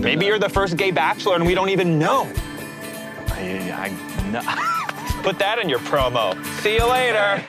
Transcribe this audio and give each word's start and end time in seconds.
Maybe 0.00 0.24
you're 0.24 0.38
the 0.38 0.48
first 0.48 0.78
gay 0.78 0.90
bachelor 0.90 1.34
and 1.34 1.46
we 1.46 1.54
don't 1.54 1.68
even 1.68 1.98
know. 1.98 2.22
I, 3.28 3.92
I 3.92 4.30
no. 4.30 4.40
Put 5.22 5.38
that 5.38 5.58
in 5.58 5.68
your 5.68 5.80
promo. 5.80 6.42
See 6.62 6.76
you 6.76 6.86
later. 6.86 7.44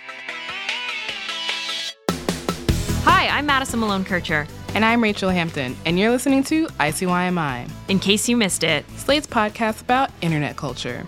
Hi, 3.04 3.28
I'm 3.30 3.46
Madison 3.46 3.80
Malone 3.80 4.04
Kircher. 4.04 4.48
And 4.74 4.86
I'm 4.86 5.04
Rachel 5.04 5.30
Hampton, 5.30 5.76
and 5.86 6.00
you're 6.00 6.12
listening 6.12 6.44
to 6.46 6.68
ICYMI. 6.68 7.70
In 7.90 8.00
case 8.00 8.30
you 8.30 8.38
missed 8.38 8.64
it, 8.64 8.86
Slate's 8.98 9.28
podcast 9.28 9.82
about 9.82 10.12
internet 10.22 10.56
culture. 10.56 11.06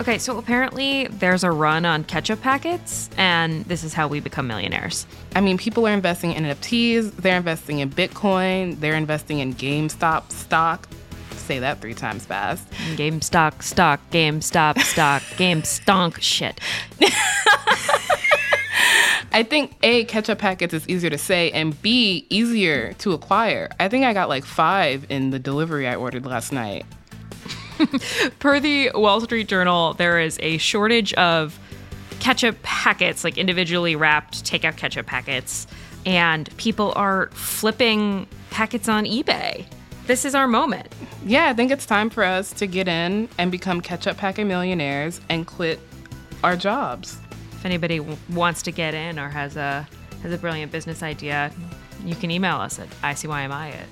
Okay, 0.00 0.18
so 0.18 0.38
apparently 0.38 1.06
there's 1.06 1.44
a 1.44 1.52
run 1.52 1.84
on 1.84 2.02
ketchup 2.02 2.40
packets, 2.40 3.08
and 3.16 3.64
this 3.66 3.84
is 3.84 3.94
how 3.94 4.08
we 4.08 4.18
become 4.18 4.48
millionaires. 4.48 5.06
I 5.36 5.40
mean, 5.40 5.56
people 5.56 5.86
are 5.86 5.92
investing 5.92 6.32
in 6.32 6.42
NFTs, 6.44 7.14
they're 7.16 7.36
investing 7.36 7.78
in 7.78 7.90
Bitcoin, 7.90 8.80
they're 8.80 8.96
investing 8.96 9.38
in 9.38 9.54
GameStop 9.54 10.32
stock. 10.32 10.88
Say 11.36 11.60
that 11.60 11.80
three 11.80 11.94
times 11.94 12.24
fast. 12.26 12.68
GameStop 12.96 13.62
stock, 13.62 14.00
GameStop 14.10 14.80
stock, 14.80 15.22
GameStonk 15.36 16.20
shit. 16.20 16.58
I 19.32 19.44
think 19.44 19.76
A, 19.84 20.04
ketchup 20.04 20.38
packets 20.38 20.74
is 20.74 20.88
easier 20.88 21.10
to 21.10 21.18
say, 21.18 21.52
and 21.52 21.80
B, 21.82 22.26
easier 22.30 22.94
to 22.94 23.12
acquire. 23.12 23.70
I 23.78 23.88
think 23.88 24.04
I 24.04 24.12
got 24.12 24.28
like 24.28 24.44
five 24.44 25.06
in 25.08 25.30
the 25.30 25.38
delivery 25.38 25.86
I 25.86 25.94
ordered 25.94 26.26
last 26.26 26.52
night. 26.52 26.84
per 28.38 28.60
the 28.60 28.90
Wall 28.94 29.20
Street 29.20 29.48
Journal, 29.48 29.94
there 29.94 30.20
is 30.20 30.38
a 30.40 30.58
shortage 30.58 31.12
of 31.14 31.58
ketchup 32.20 32.62
packets, 32.62 33.24
like 33.24 33.38
individually 33.38 33.96
wrapped 33.96 34.44
takeout 34.44 34.76
ketchup 34.76 35.06
packets, 35.06 35.66
and 36.06 36.54
people 36.56 36.92
are 36.96 37.28
flipping 37.32 38.26
packets 38.50 38.88
on 38.88 39.04
eBay. 39.04 39.66
This 40.06 40.24
is 40.24 40.34
our 40.34 40.46
moment. 40.46 40.94
Yeah, 41.24 41.48
I 41.48 41.54
think 41.54 41.70
it's 41.70 41.86
time 41.86 42.10
for 42.10 42.24
us 42.24 42.52
to 42.54 42.66
get 42.66 42.88
in 42.88 43.28
and 43.38 43.50
become 43.50 43.80
ketchup 43.80 44.16
packet 44.18 44.44
millionaires 44.44 45.20
and 45.30 45.46
quit 45.46 45.80
our 46.42 46.56
jobs. 46.56 47.18
If 47.52 47.64
anybody 47.64 47.98
w- 47.98 48.18
wants 48.30 48.62
to 48.62 48.70
get 48.70 48.92
in 48.92 49.18
or 49.18 49.30
has 49.30 49.56
a 49.56 49.88
has 50.22 50.32
a 50.32 50.38
brilliant 50.38 50.72
business 50.72 51.02
idea, 51.02 51.50
you 52.04 52.14
can 52.14 52.30
email 52.30 52.56
us 52.56 52.78
at 52.78 52.88
icymi 53.02 53.48
at 53.48 53.86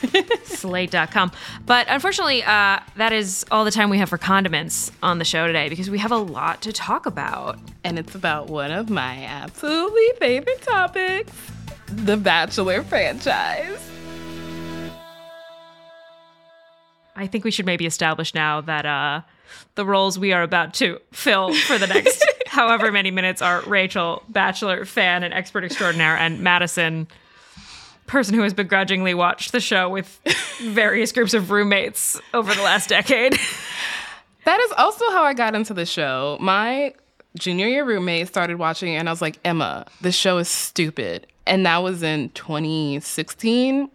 slate.com. 0.44 1.32
But 1.66 1.86
unfortunately, 1.88 2.42
uh, 2.42 2.80
that 2.96 3.12
is 3.12 3.44
all 3.50 3.64
the 3.64 3.70
time 3.70 3.90
we 3.90 3.98
have 3.98 4.08
for 4.08 4.18
condiments 4.18 4.92
on 5.02 5.18
the 5.18 5.24
show 5.24 5.46
today 5.46 5.68
because 5.68 5.90
we 5.90 5.98
have 5.98 6.12
a 6.12 6.18
lot 6.18 6.62
to 6.62 6.72
talk 6.72 7.06
about. 7.06 7.58
And 7.84 7.98
it's 7.98 8.14
about 8.14 8.48
one 8.48 8.70
of 8.70 8.90
my 8.90 9.24
absolutely 9.24 10.08
favorite 10.18 10.62
topics 10.62 11.32
the 11.92 12.16
Bachelor 12.16 12.82
franchise. 12.84 13.90
I 17.16 17.26
think 17.26 17.44
we 17.44 17.50
should 17.50 17.66
maybe 17.66 17.84
establish 17.84 18.34
now 18.34 18.60
that 18.62 18.86
uh, 18.86 19.22
the 19.74 19.84
roles 19.84 20.18
we 20.18 20.32
are 20.32 20.42
about 20.42 20.72
to 20.74 21.00
fill 21.12 21.52
for 21.52 21.78
the 21.78 21.86
next 21.86 22.24
however 22.46 22.90
many 22.90 23.10
minutes 23.10 23.42
are 23.42 23.62
Rachel, 23.62 24.22
Bachelor 24.28 24.84
fan 24.84 25.22
and 25.22 25.34
expert 25.34 25.64
extraordinaire, 25.64 26.16
and 26.16 26.40
Madison, 26.40 27.08
person 28.10 28.34
who 28.34 28.42
has 28.42 28.52
begrudgingly 28.52 29.14
watched 29.14 29.52
the 29.52 29.60
show 29.60 29.88
with 29.88 30.20
various 30.60 31.12
groups 31.12 31.32
of 31.32 31.50
roommates 31.50 32.20
over 32.34 32.52
the 32.54 32.62
last 32.62 32.88
decade. 32.88 33.38
That 34.44 34.58
is 34.58 34.72
also 34.72 35.04
how 35.10 35.22
I 35.22 35.34
got 35.34 35.54
into 35.54 35.74
the 35.74 35.84
show. 35.84 36.38
My 36.40 36.94
junior 37.36 37.66
year 37.68 37.84
roommate 37.84 38.26
started 38.26 38.58
watching 38.58 38.96
and 38.96 39.08
I 39.08 39.12
was 39.12 39.20
like, 39.20 39.38
Emma, 39.44 39.86
this 40.00 40.14
show 40.14 40.38
is 40.38 40.48
stupid. 40.48 41.26
And 41.46 41.66
that 41.66 41.82
was 41.82 42.02
in 42.02 42.30
2016. 42.30 43.90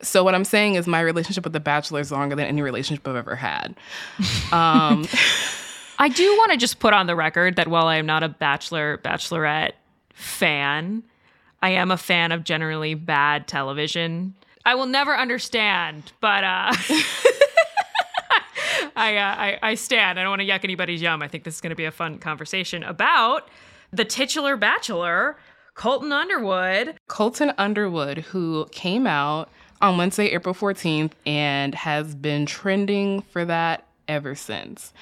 So 0.00 0.24
what 0.24 0.34
I'm 0.34 0.44
saying 0.44 0.74
is 0.74 0.86
my 0.86 1.00
relationship 1.00 1.44
with 1.44 1.52
The 1.52 1.60
Bachelor 1.60 2.00
is 2.00 2.10
longer 2.10 2.34
than 2.34 2.46
any 2.46 2.62
relationship 2.62 3.06
I've 3.06 3.16
ever 3.16 3.36
had. 3.36 3.76
Um, 4.50 5.06
I 5.98 6.08
do 6.08 6.24
want 6.38 6.52
to 6.52 6.58
just 6.58 6.80
put 6.80 6.94
on 6.94 7.06
the 7.06 7.14
record 7.14 7.56
that 7.56 7.68
while 7.68 7.86
I 7.86 7.96
am 7.96 8.06
not 8.06 8.22
a 8.22 8.28
Bachelor, 8.28 8.98
Bachelorette 8.98 9.72
fan, 10.14 11.04
I 11.62 11.70
am 11.70 11.90
a 11.90 11.96
fan 11.96 12.32
of 12.32 12.44
generally 12.44 12.94
bad 12.94 13.46
television. 13.46 14.34
I 14.64 14.74
will 14.74 14.86
never 14.86 15.16
understand, 15.16 16.12
but 16.20 16.44
uh, 16.44 16.72
I, 18.96 19.16
uh, 19.16 19.34
I 19.36 19.58
I 19.62 19.74
stand. 19.74 20.18
I 20.18 20.22
don't 20.22 20.30
want 20.30 20.42
to 20.42 20.46
yuck 20.46 20.64
anybody's 20.64 21.00
yum. 21.00 21.22
I 21.22 21.28
think 21.28 21.44
this 21.44 21.54
is 21.54 21.60
going 21.60 21.70
to 21.70 21.76
be 21.76 21.84
a 21.84 21.90
fun 21.90 22.18
conversation 22.18 22.82
about 22.82 23.48
the 23.92 24.04
titular 24.04 24.56
Bachelor, 24.56 25.36
Colton 25.74 26.12
Underwood. 26.12 26.96
Colton 27.08 27.52
Underwood, 27.58 28.18
who 28.18 28.66
came 28.72 29.06
out 29.06 29.48
on 29.80 29.96
Wednesday, 29.98 30.26
April 30.26 30.54
14th, 30.54 31.12
and 31.26 31.74
has 31.74 32.14
been 32.14 32.46
trending 32.46 33.22
for 33.22 33.44
that 33.44 33.86
ever 34.08 34.34
since. 34.34 34.92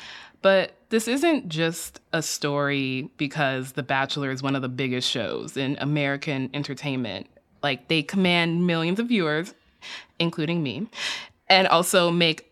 But 0.42 0.72
this 0.88 1.06
isn't 1.06 1.48
just 1.48 2.00
a 2.12 2.22
story 2.22 3.10
because 3.16 3.72
The 3.72 3.82
Bachelor 3.82 4.30
is 4.30 4.42
one 4.42 4.56
of 4.56 4.62
the 4.62 4.68
biggest 4.68 5.08
shows 5.08 5.56
in 5.56 5.76
American 5.80 6.50
entertainment. 6.54 7.26
Like, 7.62 7.88
they 7.88 8.02
command 8.02 8.66
millions 8.66 8.98
of 8.98 9.08
viewers, 9.08 9.54
including 10.18 10.62
me, 10.62 10.88
and 11.48 11.68
also 11.68 12.10
make 12.10 12.50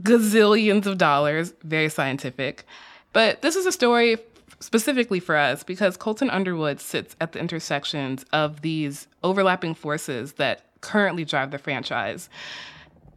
gazillions 0.00 0.86
of 0.86 0.98
dollars, 0.98 1.54
very 1.62 1.88
scientific. 1.88 2.64
But 3.12 3.42
this 3.42 3.54
is 3.54 3.64
a 3.64 3.72
story 3.72 4.18
specifically 4.60 5.20
for 5.20 5.36
us 5.36 5.62
because 5.62 5.96
Colton 5.96 6.30
Underwood 6.30 6.80
sits 6.80 7.14
at 7.20 7.32
the 7.32 7.38
intersections 7.38 8.24
of 8.32 8.62
these 8.62 9.06
overlapping 9.22 9.74
forces 9.74 10.32
that 10.34 10.64
currently 10.80 11.24
drive 11.24 11.50
the 11.50 11.58
franchise. 11.58 12.28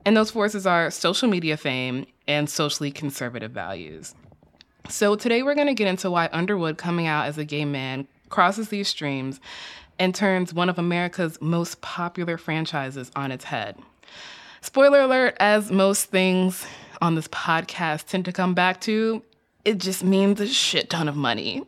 And 0.07 0.16
those 0.16 0.31
forces 0.31 0.66
are 0.66 0.90
social 0.90 1.28
media 1.28 1.57
fame 1.57 2.06
and 2.29 2.50
socially 2.50 2.91
conservative 2.91 3.51
values. 3.51 4.16
So 4.88 5.18
today 5.18 5.44
we're 5.44 5.53
going 5.53 5.68
to 5.68 5.73
get 5.73 5.90
into 5.90 6.09
why 6.09 6.29
Underwood 6.31 6.78
coming 6.78 7.07
out 7.07 7.25
as 7.25 7.38
a 7.38 7.44
gay 7.44 7.66
man 7.66 8.07
crosses 8.29 8.69
these 8.69 8.88
streams 8.88 9.41
and 10.00 10.16
turns 10.16 10.53
one 10.53 10.69
of 10.69 10.79
America's 10.79 11.38
most 11.41 11.81
popular 11.81 12.38
franchises 12.38 13.12
on 13.17 13.34
its 13.34 13.44
head. 13.44 13.75
Spoiler 14.62 15.01
alert, 15.01 15.35
as 15.41 15.73
most 15.73 16.06
things 16.06 16.66
on 17.01 17.16
this 17.16 17.28
podcast 17.28 18.06
tend 18.06 18.23
to 18.23 18.31
come 18.31 18.53
back 18.53 18.79
to, 18.79 19.22
it 19.66 19.78
just 19.78 20.06
means 20.06 20.40
a 20.40 20.47
shit 20.47 20.90
ton 20.90 21.09
of 21.09 21.17
money. 21.17 21.63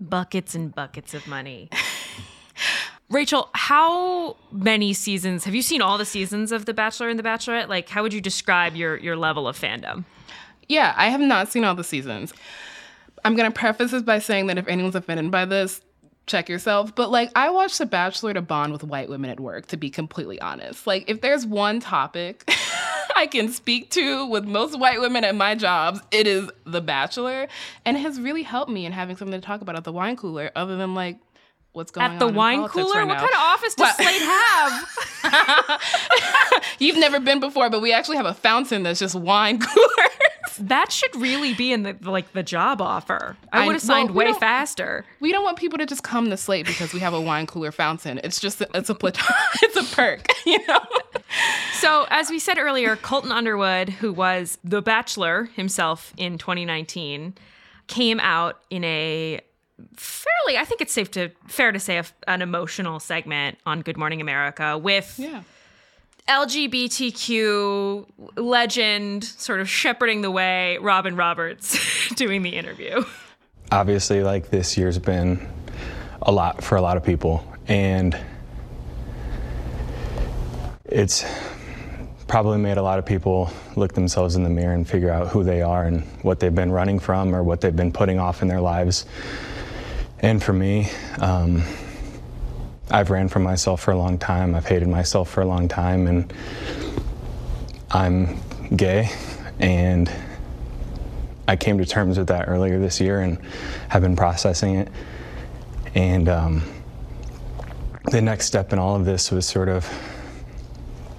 Buckets 0.00 0.54
and 0.54 0.72
buckets 0.72 1.14
of 1.14 1.26
money. 1.26 1.68
Rachel, 3.12 3.50
how 3.52 4.38
many 4.50 4.94
seasons 4.94 5.44
have 5.44 5.54
you 5.54 5.60
seen 5.60 5.82
all 5.82 5.98
the 5.98 6.06
seasons 6.06 6.50
of 6.50 6.64
The 6.64 6.72
Bachelor 6.72 7.10
and 7.10 7.18
The 7.18 7.22
Bachelorette? 7.22 7.68
Like, 7.68 7.90
how 7.90 8.02
would 8.02 8.14
you 8.14 8.22
describe 8.22 8.74
your 8.74 8.96
your 8.96 9.16
level 9.16 9.46
of 9.46 9.58
fandom? 9.58 10.04
Yeah, 10.66 10.94
I 10.96 11.10
have 11.10 11.20
not 11.20 11.48
seen 11.52 11.62
all 11.62 11.74
the 11.74 11.84
seasons. 11.84 12.32
I'm 13.22 13.36
gonna 13.36 13.50
preface 13.50 13.90
this 13.90 14.02
by 14.02 14.18
saying 14.18 14.46
that 14.46 14.56
if 14.56 14.66
anyone's 14.66 14.94
offended 14.94 15.30
by 15.30 15.44
this, 15.44 15.82
check 16.26 16.48
yourself. 16.48 16.94
But 16.94 17.10
like, 17.10 17.30
I 17.36 17.50
watched 17.50 17.76
The 17.76 17.84
Bachelor 17.84 18.32
to 18.32 18.40
bond 18.40 18.72
with 18.72 18.82
white 18.82 19.10
women 19.10 19.30
at 19.30 19.38
work. 19.38 19.66
To 19.66 19.76
be 19.76 19.90
completely 19.90 20.40
honest, 20.40 20.86
like, 20.86 21.04
if 21.10 21.20
there's 21.20 21.44
one 21.44 21.80
topic 21.80 22.50
I 23.14 23.26
can 23.26 23.50
speak 23.50 23.90
to 23.90 24.26
with 24.26 24.44
most 24.46 24.78
white 24.78 25.02
women 25.02 25.22
at 25.22 25.34
my 25.34 25.54
jobs, 25.54 26.00
it 26.10 26.26
is 26.26 26.48
The 26.64 26.80
Bachelor, 26.80 27.46
and 27.84 27.98
it 27.98 28.00
has 28.00 28.18
really 28.18 28.42
helped 28.42 28.70
me 28.70 28.86
in 28.86 28.92
having 28.92 29.16
something 29.18 29.38
to 29.38 29.46
talk 29.46 29.60
about 29.60 29.76
at 29.76 29.84
the 29.84 29.92
wine 29.92 30.16
cooler, 30.16 30.50
other 30.56 30.78
than 30.78 30.94
like 30.94 31.18
what's 31.72 31.90
going 31.90 32.06
on? 32.06 32.12
At 32.14 32.18
the 32.18 32.28
wine 32.28 32.66
cooler? 32.68 32.94
right 33.00 33.06
what 33.08 33.18
kind 33.18 33.30
of 33.30 33.36
office 33.38 33.74
does? 33.74 33.96
Slate 33.96 34.22
have? 34.22 35.80
You've 36.78 36.98
never 36.98 37.20
been 37.20 37.40
before, 37.40 37.70
but 37.70 37.80
we 37.80 37.92
actually 37.92 38.16
have 38.16 38.26
a 38.26 38.34
fountain 38.34 38.82
that's 38.82 38.98
just 38.98 39.14
wine 39.14 39.58
coolers. 39.60 40.56
that 40.60 40.92
should 40.92 41.14
really 41.16 41.54
be 41.54 41.72
in 41.72 41.82
the 41.82 41.96
like 42.02 42.32
the 42.32 42.42
job 42.42 42.80
offer. 42.80 43.36
I 43.52 43.62
I- 43.62 43.66
would 43.66 43.74
have 43.74 43.82
signed 43.82 44.10
well, 44.10 44.26
we 44.26 44.32
way 44.32 44.38
faster. 44.38 45.04
We 45.20 45.32
don't 45.32 45.44
want 45.44 45.58
people 45.58 45.78
to 45.78 45.86
just 45.86 46.02
come 46.02 46.30
to 46.30 46.36
Slate 46.36 46.66
because 46.66 46.92
we 46.92 47.00
have 47.00 47.14
a 47.14 47.20
wine 47.20 47.46
cooler 47.46 47.72
fountain. 47.72 48.20
It's 48.22 48.40
just 48.40 48.60
it's 48.60 48.90
a 48.90 48.96
it's 49.62 49.76
a 49.76 49.96
perk, 49.96 50.26
you 50.44 50.58
know. 50.66 50.80
So, 51.80 52.06
as 52.10 52.30
we 52.30 52.38
said 52.38 52.58
earlier, 52.58 52.96
Colton 52.96 53.32
Underwood, 53.32 53.88
who 53.88 54.12
was 54.12 54.58
the 54.62 54.82
Bachelor 54.82 55.44
himself 55.56 56.12
in 56.16 56.38
2019, 56.38 57.34
came 57.88 58.20
out 58.20 58.60
in 58.70 58.84
a 58.84 59.40
fairly, 59.96 60.58
I 60.58 60.64
think 60.64 60.80
it's 60.80 60.92
safe 60.92 61.10
to 61.12 61.30
fair 61.48 61.72
to 61.72 61.78
say, 61.80 61.98
a, 61.98 62.04
an 62.28 62.42
emotional 62.42 63.00
segment 63.00 63.58
on 63.66 63.80
Good 63.82 63.96
Morning 63.96 64.20
America 64.20 64.76
with 64.78 65.14
Yeah. 65.18 65.42
LGBTQ 66.28 68.06
legend 68.36 69.24
sort 69.24 69.60
of 69.60 69.68
shepherding 69.68 70.20
the 70.22 70.30
way, 70.30 70.78
Robin 70.78 71.16
Roberts 71.16 71.76
doing 72.14 72.42
the 72.42 72.50
interview. 72.50 73.04
obviously 73.72 74.22
like 74.22 74.50
this 74.50 74.76
year's 74.76 74.98
been 74.98 75.48
a 76.22 76.30
lot 76.30 76.62
for 76.62 76.76
a 76.76 76.80
lot 76.82 76.96
of 76.96 77.02
people 77.04 77.44
and 77.66 78.16
it's 80.84 81.24
probably 82.28 82.58
made 82.58 82.76
a 82.76 82.82
lot 82.82 82.98
of 82.98 83.06
people 83.06 83.50
look 83.76 83.92
themselves 83.94 84.36
in 84.36 84.42
the 84.44 84.50
mirror 84.50 84.74
and 84.74 84.88
figure 84.88 85.10
out 85.10 85.28
who 85.28 85.42
they 85.42 85.60
are 85.62 85.84
and 85.84 86.02
what 86.22 86.38
they've 86.40 86.54
been 86.54 86.70
running 86.70 86.98
from 86.98 87.34
or 87.34 87.42
what 87.42 87.60
they've 87.60 87.76
been 87.76 87.92
putting 87.92 88.18
off 88.18 88.42
in 88.42 88.48
their 88.48 88.60
lives 88.60 89.06
and 90.22 90.42
for 90.42 90.52
me 90.52 90.88
um, 91.18 91.62
i've 92.90 93.10
ran 93.10 93.28
from 93.28 93.42
myself 93.42 93.82
for 93.82 93.90
a 93.90 93.98
long 93.98 94.18
time 94.18 94.54
i've 94.54 94.66
hated 94.66 94.88
myself 94.88 95.28
for 95.28 95.42
a 95.42 95.46
long 95.46 95.68
time 95.68 96.06
and 96.06 96.32
I'm 97.94 98.38
gay, 98.74 99.10
and 99.58 100.10
I 101.46 101.56
came 101.56 101.76
to 101.76 101.84
terms 101.84 102.16
with 102.16 102.28
that 102.28 102.48
earlier 102.48 102.78
this 102.78 103.02
year 103.02 103.20
and 103.20 103.38
have 103.88 104.00
been 104.00 104.16
processing 104.16 104.76
it. 104.76 104.88
And 105.94 106.26
um, 106.30 106.62
the 108.10 108.22
next 108.22 108.46
step 108.46 108.72
in 108.72 108.78
all 108.78 108.96
of 108.96 109.04
this 109.04 109.30
was 109.30 109.44
sort 109.44 109.68
of 109.68 109.86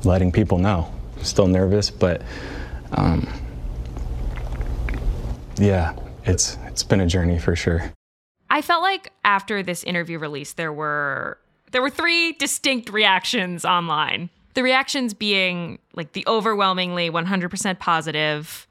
letting 0.04 0.32
people 0.32 0.58
know. 0.58 0.92
I'm 1.16 1.24
Still 1.24 1.48
nervous, 1.48 1.92
but 1.92 2.24
um, 2.94 3.32
yeah, 5.58 5.96
it's 6.26 6.58
it's 6.66 6.82
been 6.82 7.02
a 7.02 7.08
journey 7.08 7.38
for 7.38 7.56
sure. 7.56 7.94
I 8.54 8.62
felt 8.62 8.84
like 8.84 9.12
after 9.26 9.64
this 9.64 9.84
interview 9.84 10.20
release, 10.20 10.54
there 10.54 10.72
were 10.72 11.40
there 11.72 11.82
were 11.82 11.90
three 11.90 12.34
distinct 12.34 12.92
reactions 12.92 13.66
online. 13.66 14.30
The 14.54 14.62
reactions 14.62 15.16
being 15.16 15.80
like 15.96 16.14
the 16.14 16.24
overwhelmingly 16.28 17.10
100% 17.10 17.80
positive, 17.80 18.68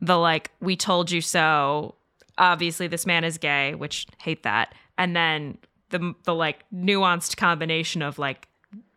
the 0.00 0.16
like 0.18 0.50
we 0.60 0.74
told 0.74 1.12
you 1.12 1.20
so, 1.20 1.94
obviously 2.38 2.88
this 2.88 3.06
man 3.06 3.22
is 3.22 3.38
gay, 3.38 3.76
which 3.76 4.08
hate 4.18 4.42
that, 4.42 4.74
and 4.98 5.14
then 5.14 5.58
the 5.90 6.12
the 6.24 6.34
like 6.34 6.64
nuanced 6.74 7.36
combination 7.36 8.02
of 8.02 8.18
like 8.18 8.48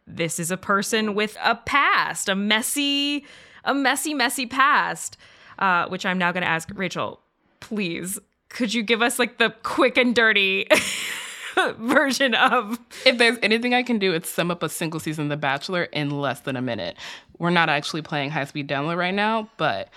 this 0.08 0.40
is 0.40 0.50
a 0.50 0.58
person 0.58 1.14
with 1.14 1.38
a 1.44 1.54
past, 1.54 2.28
a 2.28 2.34
messy, 2.34 3.24
a 3.64 3.76
messy, 3.76 4.16
messy 4.16 4.48
past. 4.48 5.16
Uh, 5.60 5.88
which 5.88 6.06
I'm 6.06 6.20
now 6.20 6.32
going 6.32 6.44
to 6.44 6.50
ask 6.50 6.70
Rachel. 6.76 7.20
Please, 7.60 8.20
could 8.50 8.74
you 8.74 8.84
give 8.84 9.02
us 9.02 9.20
like 9.20 9.38
the 9.38 9.54
quick 9.64 9.98
and 9.98 10.16
dirty 10.16 10.68
version 11.78 12.34
of? 12.36 12.80
If 13.06 13.18
there's 13.18 13.38
anything 13.42 13.74
I 13.74 13.84
can 13.84 14.00
do, 14.00 14.14
it's 14.14 14.30
sum 14.30 14.52
up 14.52 14.64
a 14.64 14.70
single 14.70 15.00
season 15.00 15.26
of 15.26 15.30
The 15.30 15.38
Bachelor 15.38 15.84
in 15.84 16.10
less 16.10 16.42
than 16.42 16.56
a 16.56 16.62
minute. 16.62 16.98
We're 17.38 17.50
not 17.50 17.70
actually 17.70 18.02
playing 18.02 18.32
high 18.32 18.46
speed 18.46 18.68
download 18.68 18.98
right 18.98 19.14
now, 19.14 19.50
but 19.58 19.90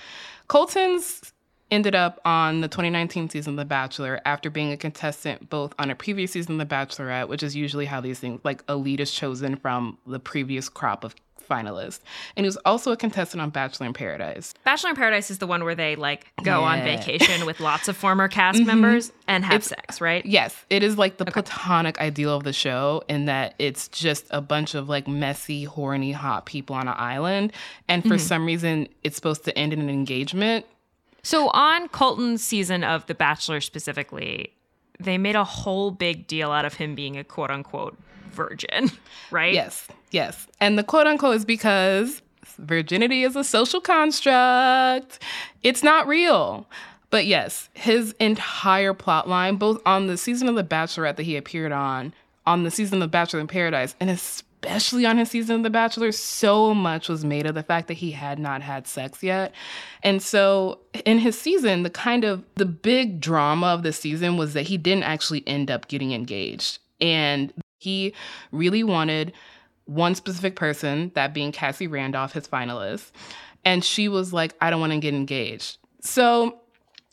Colton's 0.49 1.33
ended 1.71 1.95
up 1.95 2.21
on 2.25 2.61
the 2.61 2.69
2019 2.69 3.31
season 3.31 3.55
of 3.55 3.57
The 3.57 3.65
Bachelor 3.65 4.21
after 4.25 4.51
being 4.51 4.73
a 4.73 4.77
contestant 4.77 5.49
both 5.49 5.73
on 5.79 5.91
a 5.91 5.95
previous 5.95 6.33
season 6.33 6.61
of 6.61 6.69
The 6.69 6.75
Bachelorette, 6.75 7.29
which 7.29 7.43
is 7.43 7.55
usually 7.55 7.87
how 7.87 8.01
these 8.01 8.19
things, 8.19 8.41
like 8.43 8.65
a 8.69 8.77
lead 8.77 9.01
is 9.01 9.13
chosen 9.13 9.57
from 9.57 9.99
the 10.07 10.19
previous 10.19 10.69
crop 10.69 11.05
of 11.05 11.15
finalist. 11.51 12.01
And 12.37 12.45
he 12.45 12.49
was 12.49 12.57
also 12.59 12.93
a 12.93 12.97
contestant 12.97 13.41
on 13.43 13.51
Bachelor 13.51 13.87
in 13.87 13.93
Paradise. 13.93 14.55
Bachelor 14.65 14.91
in 14.91 14.97
Paradise 14.97 15.31
is 15.31 15.39
the 15.39 15.47
one 15.47 15.65
where 15.65 15.75
they 15.75 15.97
like 15.97 16.27
go 16.43 16.63
on 16.63 16.81
vacation 16.81 17.45
with 17.45 17.61
lots 17.61 17.89
of 17.89 17.97
former 17.97 18.29
cast 18.41 18.59
mm-hmm. 18.59 18.67
members 18.67 19.13
and 19.27 19.45
have 19.45 19.57
It's- 19.57 19.69
sex, 19.69 20.01
right? 20.01 20.25
Yes, 20.25 20.57
it 20.71 20.83
is 20.83 20.97
like 20.97 21.17
the 21.17 21.25
platonic 21.25 21.99
ideal 22.01 22.37
of 22.37 22.45
the 22.45 22.53
show 22.53 23.03
in 23.09 23.27
that 23.27 23.55
it's 23.59 23.89
just 23.89 24.27
a 24.31 24.41
bunch 24.41 24.75
of 24.75 24.89
like 24.89 25.09
messy, 25.09 25.65
horny, 25.65 26.13
hot 26.13 26.47
people 26.47 26.77
on 26.77 26.87
an 26.87 26.95
island. 26.97 27.53
And 27.89 28.03
for 28.03 28.11
mm-hmm. 28.11 28.19
some 28.19 28.47
reason, 28.47 28.89
it's 29.03 29.17
supposed 29.17 29.45
to 29.45 29.59
end 29.59 29.73
in 29.73 29.81
an 29.81 29.91
engagement. 29.91 30.67
So 31.23 31.49
on 31.49 31.89
Colton's 31.89 32.43
season 32.43 32.85
of 32.85 33.07
The 33.07 33.15
Bachelor 33.15 33.61
specifically, 33.61 34.55
they 34.99 35.19
made 35.19 35.37
a 35.37 35.45
whole 35.45 35.91
big 35.91 36.27
deal 36.27 36.51
out 36.51 36.65
of 36.65 36.75
him 36.75 36.95
being 36.95 37.17
a 37.17 37.25
quote 37.25 37.51
unquote 37.51 37.99
virgin, 38.31 38.91
right? 39.31 39.53
Yes, 39.53 39.87
yes. 40.11 40.47
And 40.61 40.79
the 40.79 40.85
quote 40.85 41.07
unquote 41.07 41.37
is 41.37 41.45
because 41.45 42.23
virginity 42.59 43.23
is 43.23 43.37
a 43.37 43.45
social 43.45 43.81
construct, 43.81 45.19
it's 45.63 45.83
not 45.83 46.07
real. 46.07 46.67
But 47.11 47.27
yes, 47.27 47.69
his 47.75 48.15
entire 48.21 48.95
plot 48.95 49.29
line, 49.29 49.57
both 49.57 49.83
on 49.85 50.07
the 50.07 50.17
season 50.17 50.49
of 50.49 50.55
The 50.55 50.65
Bachelorette 50.65 51.17
that 51.17 51.25
he 51.25 51.37
appeared 51.37 51.73
on, 51.73 52.15
on 52.47 52.63
the 52.63 52.71
season 52.71 53.03
of 53.03 53.09
The 53.09 53.13
Bachelor 53.13 53.41
in 53.41 53.49
Paradise, 53.49 53.97
and 53.99 54.09
especially 54.09 55.05
on 55.05 55.19
his 55.19 55.29
season 55.29 55.57
of 55.57 55.63
The 55.65 55.71
Bachelor, 55.71 56.13
so 56.13 56.73
much 56.73 57.09
was 57.09 57.25
made 57.25 57.47
of 57.47 57.57
the 57.57 57.65
fact 57.65 57.89
that 57.89 57.95
he 57.95 58.13
had 58.13 58.39
not 58.39 58.63
had 58.63 58.87
sex 58.87 59.25
yet. 59.25 59.53
And 60.05 60.23
so 60.23 60.79
in 61.05 61.19
his 61.19 61.39
season, 61.39 61.83
the 61.83 61.91
kind 61.91 62.23
of 62.25 62.45
the 62.55 62.67
big 62.67 63.21
drama 63.21 63.67
of 63.67 63.83
the 63.83 63.93
season 63.93 64.37
was 64.37 64.55
that 64.55 64.69
he 64.69 64.79
didn't 64.79 65.05
actually 65.05 65.43
end 65.49 65.69
up 65.69 65.89
getting 65.89 66.13
engaged. 66.13 66.79
And 67.01 67.53
he 67.81 68.15
really 68.53 68.85
wanted 68.85 69.33
one 69.87 70.15
specific 70.15 70.55
person, 70.55 71.11
that 71.15 71.35
being 71.35 71.51
Cassie 71.51 71.89
Randolph, 71.89 72.33
his 72.33 72.47
finalist. 72.47 73.11
And 73.65 73.85
she 73.85 74.09
was 74.09 74.33
like, 74.33 74.55
I 74.61 74.71
don't 74.71 74.81
want 74.81 74.93
to 74.93 74.99
get 75.01 75.15
engaged. 75.15 75.79
So 76.01 76.61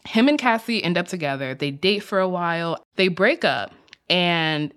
him 0.06 0.28
and 0.28 0.38
Cassie 0.38 0.84
end 0.84 0.98
up 0.98 1.08
together. 1.08 1.56
They 1.56 1.72
date 1.72 2.00
for 2.00 2.20
a 2.20 2.30
while. 2.30 2.78
They 2.96 3.08
break 3.08 3.44
up. 3.44 3.74
And 4.10 4.74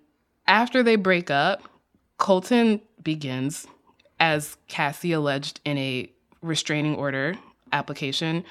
after 0.46 0.82
they 0.82 0.96
break 0.96 1.30
up, 1.30 1.62
Colton 2.18 2.80
begins, 3.02 3.66
as 4.18 4.56
Cassie 4.68 5.12
alleged 5.12 5.60
in 5.64 5.78
a 5.78 6.10
restraining 6.42 6.96
order 6.96 7.34
application, 7.72 8.44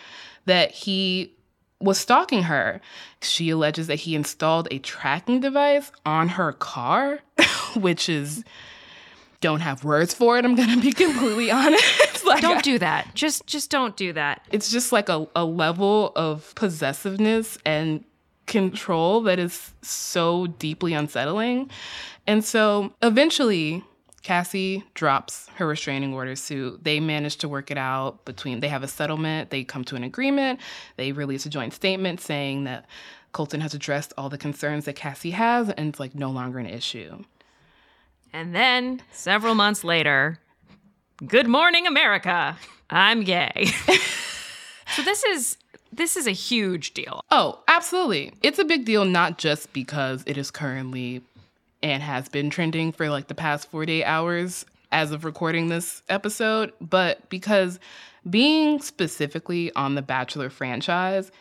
that 0.45 0.71
he 0.71 1.33
was 1.81 1.97
stalking 1.97 2.43
her. 2.43 2.81
She 3.21 3.49
alleges 3.49 3.87
that 3.87 3.95
he 3.99 4.15
installed 4.15 4.67
a 4.71 4.79
tracking 4.79 5.39
device 5.39 5.91
on 6.05 6.29
her 6.29 6.51
car, 6.53 7.19
which 7.75 8.09
is 8.09 8.43
don't 9.41 9.61
have 9.61 9.85
words 9.85 10.13
for 10.13 10.37
it. 10.37 10.43
I'm 10.43 10.55
gonna 10.55 10.81
be 10.81 10.91
completely 10.91 11.49
honest. 11.51 12.25
like, 12.25 12.41
Don't 12.41 12.63
do 12.63 12.77
that. 12.79 13.13
Just 13.15 13.47
just 13.47 13.71
don't 13.71 13.95
do 13.95 14.11
that. 14.13 14.45
it's 14.51 14.69
just 14.71 14.91
like 14.91 15.07
a, 15.09 15.25
a 15.35 15.45
level 15.45 16.11
of 16.15 16.53
possessiveness 16.55 17.57
and 17.65 18.03
control 18.47 19.21
that 19.21 19.39
is 19.39 19.71
so 19.81 20.47
deeply 20.47 20.93
unsettling. 20.93 21.69
And 22.27 22.43
so 22.43 22.91
eventually, 23.01 23.83
Cassie 24.19 24.83
drops 24.93 25.47
her 25.55 25.65
restraining 25.65 26.13
order 26.13 26.35
suit. 26.35 26.83
They 26.83 26.99
manage 26.99 27.37
to 27.37 27.49
work 27.49 27.71
it 27.71 27.77
out 27.77 28.25
between, 28.25 28.59
they 28.59 28.67
have 28.67 28.83
a 28.83 28.87
settlement, 28.87 29.49
they 29.49 29.63
come 29.63 29.83
to 29.85 29.95
an 29.95 30.03
agreement, 30.03 30.59
they 30.97 31.11
release 31.11 31.45
a 31.45 31.49
joint 31.49 31.73
statement 31.73 32.19
saying 32.19 32.65
that 32.65 32.85
Colton 33.31 33.61
has 33.61 33.73
addressed 33.73 34.13
all 34.17 34.29
the 34.29 34.37
concerns 34.37 34.85
that 34.85 34.95
Cassie 34.95 35.31
has 35.31 35.69
and 35.69 35.89
it's 35.89 35.99
like 35.99 36.15
no 36.15 36.29
longer 36.29 36.59
an 36.59 36.65
issue. 36.65 37.23
And 38.33 38.53
then 38.53 39.01
several 39.11 39.55
months 39.55 39.83
later, 39.83 40.39
Good 41.25 41.49
morning, 41.49 41.85
America. 41.85 42.57
I'm 42.89 43.25
gay. 43.25 43.65
so 44.95 45.01
this 45.01 45.25
is 45.25 45.57
this 45.91 46.15
is 46.15 46.27
a 46.27 46.31
huge 46.31 46.93
deal. 46.93 47.25
Oh, 47.29 47.59
absolutely. 47.67 48.31
It's 48.41 48.57
a 48.57 48.63
big 48.63 48.85
deal, 48.85 49.03
not 49.03 49.37
just 49.37 49.73
because 49.73 50.23
it 50.25 50.37
is 50.37 50.49
currently 50.49 51.21
and 51.81 52.03
has 52.03 52.29
been 52.29 52.49
trending 52.49 52.91
for 52.91 53.09
like 53.09 53.27
the 53.27 53.35
past 53.35 53.69
48 53.69 54.03
hours 54.03 54.65
as 54.91 55.11
of 55.11 55.23
recording 55.23 55.67
this 55.67 56.01
episode, 56.09 56.73
but 56.81 57.29
because 57.29 57.79
being 58.29 58.81
specifically 58.81 59.71
on 59.75 59.95
the 59.95 60.01
Bachelor 60.01 60.49
franchise 60.49 61.31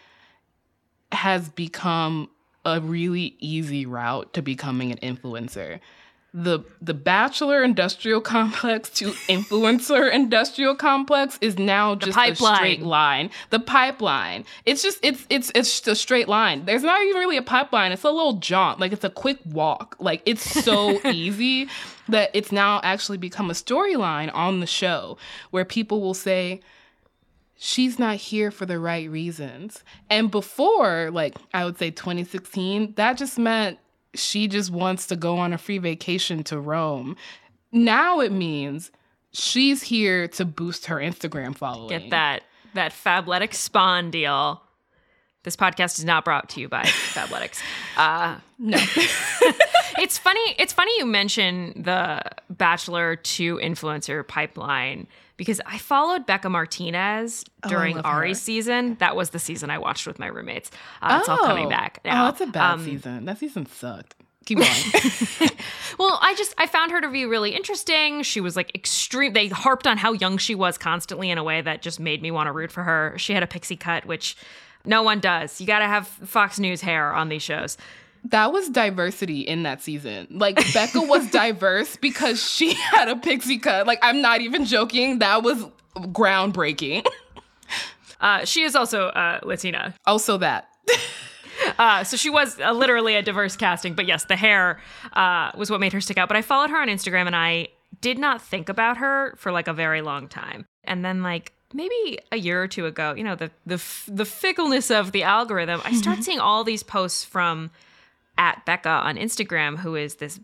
has 1.13 1.49
become 1.49 2.29
a 2.65 2.81
really 2.81 3.37
easy 3.39 3.87
route 3.87 4.33
to 4.35 4.43
becoming 4.43 4.93
an 4.93 4.99
influencer. 4.99 5.81
The 6.35 6.61
the 6.83 6.93
bachelor 6.93 7.63
industrial 7.65 8.21
complex 8.21 8.91
to 8.91 9.13
influencer 9.29 10.13
industrial 10.13 10.75
complex 10.75 11.39
is 11.41 11.59
now 11.59 11.95
just 11.95 12.19
a 12.19 12.35
straight 12.35 12.83
line. 12.83 13.31
The 13.49 13.59
pipeline. 13.59 14.45
It's 14.67 14.83
just 14.83 14.99
it's 15.03 15.27
it's 15.31 15.51
it's 15.55 15.71
just 15.71 15.89
a 15.89 15.95
straight 15.95 16.29
line. 16.29 16.67
There's 16.67 16.83
not 16.83 17.01
even 17.03 17.19
really 17.19 17.39
a 17.39 17.43
pipeline. 17.43 17.93
It's 17.93 18.05
a 18.05 18.11
little 18.11 18.35
jaunt. 18.35 18.79
Like 18.79 18.93
it's 18.93 19.05
a 19.05 19.11
quick 19.11 19.39
walk. 19.47 19.97
Like 19.99 20.21
it's 20.27 20.43
so 20.43 21.01
easy 21.09 21.69
that 22.09 22.31
it's 22.35 22.53
now 22.53 22.81
actually 22.83 23.19
become 23.19 23.51
a 23.51 23.55
storyline 23.55 24.31
on 24.35 24.61
the 24.61 24.67
show 24.67 25.17
where 25.51 25.65
people 25.65 26.03
will 26.03 26.15
say 26.15 26.61
she's 27.57 27.99
not 27.99 28.17
here 28.17 28.51
for 28.51 28.67
the 28.67 28.79
right 28.79 29.11
reasons. 29.11 29.83
And 30.09 30.31
before, 30.31 31.11
like 31.11 31.37
I 31.53 31.65
would 31.65 31.79
say 31.79 31.91
2016, 31.91 32.95
that 32.95 33.19
just 33.19 33.39
meant 33.39 33.79
she 34.15 34.49
just 34.49 34.71
wants 34.71 35.07
to 35.09 35.17
go 35.17 35.37
on 35.39 35.53
a 35.53 35.59
free 35.59 35.79
vacation 35.79 36.43
to 36.45 36.59
Rome. 36.59 37.17
Now 37.73 38.21
it 38.21 38.33
means 38.33 38.91
she's 39.33 39.83
here 39.83 40.29
to 40.29 40.45
boost 40.45 40.87
her 40.87 40.97
Instagram 40.97 41.57
following. 41.57 41.89
Get 41.89 42.11
that 42.11 42.43
that 42.75 42.93
Fabletics 42.93 43.55
Spawn 43.55 44.11
deal. 44.11 44.63
This 45.45 45.57
podcast 45.57 45.99
is 45.99 46.05
not 46.05 46.25
brought 46.25 46.49
to 46.51 46.61
you 46.61 46.69
by 46.69 46.83
Fabletics. 46.85 47.61
Uh, 47.97 48.37
No. 48.59 48.77
it's 49.99 50.19
funny. 50.19 50.55
It's 50.59 50.73
funny 50.73 50.93
you 50.99 51.07
mention 51.07 51.83
the 51.85 52.23
Bachelor 52.51 53.17
to 53.17 53.57
influencer 53.59 54.27
pipeline 54.27 55.07
because 55.39 55.63
I 55.65 55.79
followed 55.79 56.27
Bekah 56.27 56.51
Martinez 56.51 57.45
during 57.67 57.97
love 57.97 58.05
her. 58.05 58.11
Arie's 58.25 58.43
season. 58.43 58.97
That 58.97 59.17
was 59.17 59.31
the 59.31 59.39
season 59.39 59.71
I 59.71 59.79
watched 59.79 60.07
with 60.07 60.19
my 60.19 60.27
roommates. 60.27 60.71
Uh, 61.01 61.17
It's 61.21 61.29
all 61.31 61.39
coming 61.39 61.71
back 61.71 62.01
now. 62.05 62.25
Oh, 62.25 62.27
that's 62.27 62.43
a 62.43 62.47
bad 62.49 62.73
Um, 62.75 62.85
season. 62.85 63.25
That 63.25 63.39
season 63.39 63.65
sucked. 63.65 64.15
Keep 64.45 64.59
going. 64.59 65.51
Well, 65.99 66.19
I 66.23 66.35
just 66.37 66.55
I 66.59 66.67
found 66.67 66.93
her 66.93 67.01
to 67.01 67.09
be 67.09 67.25
really 67.25 67.57
interesting. 67.57 68.23
She 68.23 68.41
was 68.41 68.55
like 68.55 68.73
extreme. 68.75 69.33
They 69.33 69.49
harped 69.49 69.85
on 69.87 69.97
how 69.99 70.13
young 70.13 70.39
she 70.39 70.55
was 70.55 70.79
constantly 70.79 71.29
in 71.31 71.39
a 71.39 71.43
way 71.43 71.61
that 71.61 71.83
just 71.83 71.99
made 71.99 72.23
me 72.23 72.31
want 72.31 72.47
to 72.47 72.53
root 72.53 72.71
for 72.71 72.85
her. 72.85 73.15
She 73.17 73.33
had 73.33 73.43
a 73.43 73.49
pixie 73.49 73.75
cut, 73.77 74.05
which 74.07 74.37
no 74.85 75.03
one 75.03 75.19
does. 75.19 75.61
You 75.61 75.67
got 75.67 75.81
to 75.81 75.87
have 75.87 76.07
Fox 76.07 76.61
News 76.61 76.83
hair 76.83 77.13
on 77.13 77.31
these 77.31 77.43
shows. 77.43 77.77
That 78.25 78.53
was 78.53 78.69
diversity 78.69 79.41
in 79.41 79.63
that 79.63 79.83
season. 79.83 80.27
Like 80.31 80.57
Bekah 80.57 81.09
was 81.09 81.31
diverse 81.31 81.97
because 81.97 82.43
she 82.43 82.75
had 82.75 83.09
a 83.09 83.17
pixie 83.17 83.59
cut. 83.59 83.87
Like 83.87 83.99
I'm 84.03 84.21
not 84.21 84.41
even 84.41 84.65
joking. 84.65 85.21
That 85.21 85.43
was 85.43 85.65
groundbreaking. 85.97 87.07
Uh, 88.21 88.45
she 88.45 88.63
is 88.63 88.75
also 88.75 89.07
uh, 89.11 89.39
Latina. 89.45 89.95
Also, 90.05 90.39
that. 90.39 90.69
Uh, 91.79 92.03
so 92.03 92.17
she 92.17 92.31
was 92.31 92.59
uh, 92.61 92.73
literally 92.73 93.15
a 93.15 93.23
diverse 93.23 93.57
casting, 93.57 93.93
but 93.95 94.07
yes, 94.07 94.25
the 94.25 94.37
hair 94.37 94.81
uh, 95.13 95.51
was 95.57 95.71
what 95.71 95.81
made 95.81 95.93
her 95.93 96.01
stick 96.01 96.17
out. 96.17 96.27
But 96.29 96.37
I 96.37 96.43
followed 96.43 96.71
her 96.71 96.81
on 96.81 96.89
Instagram 96.89 97.27
and 97.27 97.37
I 97.37 97.69
did 98.01 98.19
not 98.19 98.41
think 98.41 98.69
about 98.69 98.97
her 98.99 99.35
for 99.37 99.53
like 99.53 99.69
a 99.69 99.73
very 99.73 100.01
long 100.01 100.29
time. 100.29 100.67
And 100.85 101.05
then 101.05 101.23
like 101.23 101.53
maybe 101.75 102.21
a 102.33 102.37
year 102.39 102.63
or 102.63 102.69
two 102.69 102.87
ago, 102.87 103.13
you 103.15 103.25
know, 103.25 103.35
the 103.35 103.51
the 103.67 103.75
f- 103.75 104.09
the 104.11 104.25
fickleness 104.25 104.91
of 104.91 105.13
the 105.13 105.25
algorithm, 105.25 105.81
I 105.85 105.93
start 105.95 106.23
seeing 106.25 106.39
all 106.41 106.65
these 106.65 106.83
posts 106.83 107.25
from 107.25 107.71
at 108.39 108.65
Bekah 108.65 109.03
on 109.05 109.17
Instagram, 109.17 109.77
who 109.77 109.95
is 109.95 110.15
this 110.17 110.41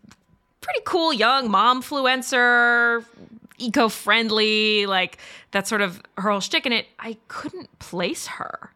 pretty 0.61 0.81
cool 0.85 1.13
young 1.13 1.51
mom 1.51 1.83
influencer, 1.83 3.05
eco-friendly, 3.59 4.87
like 4.87 5.19
that 5.53 5.67
sort 5.67 5.81
of 5.81 6.03
her 6.19 6.31
whole 6.31 6.41
shtick. 6.41 6.67
And 6.67 6.75
it, 6.75 6.87
I 6.99 7.17
couldn't 7.29 7.79
place 7.79 8.27
her 8.27 8.75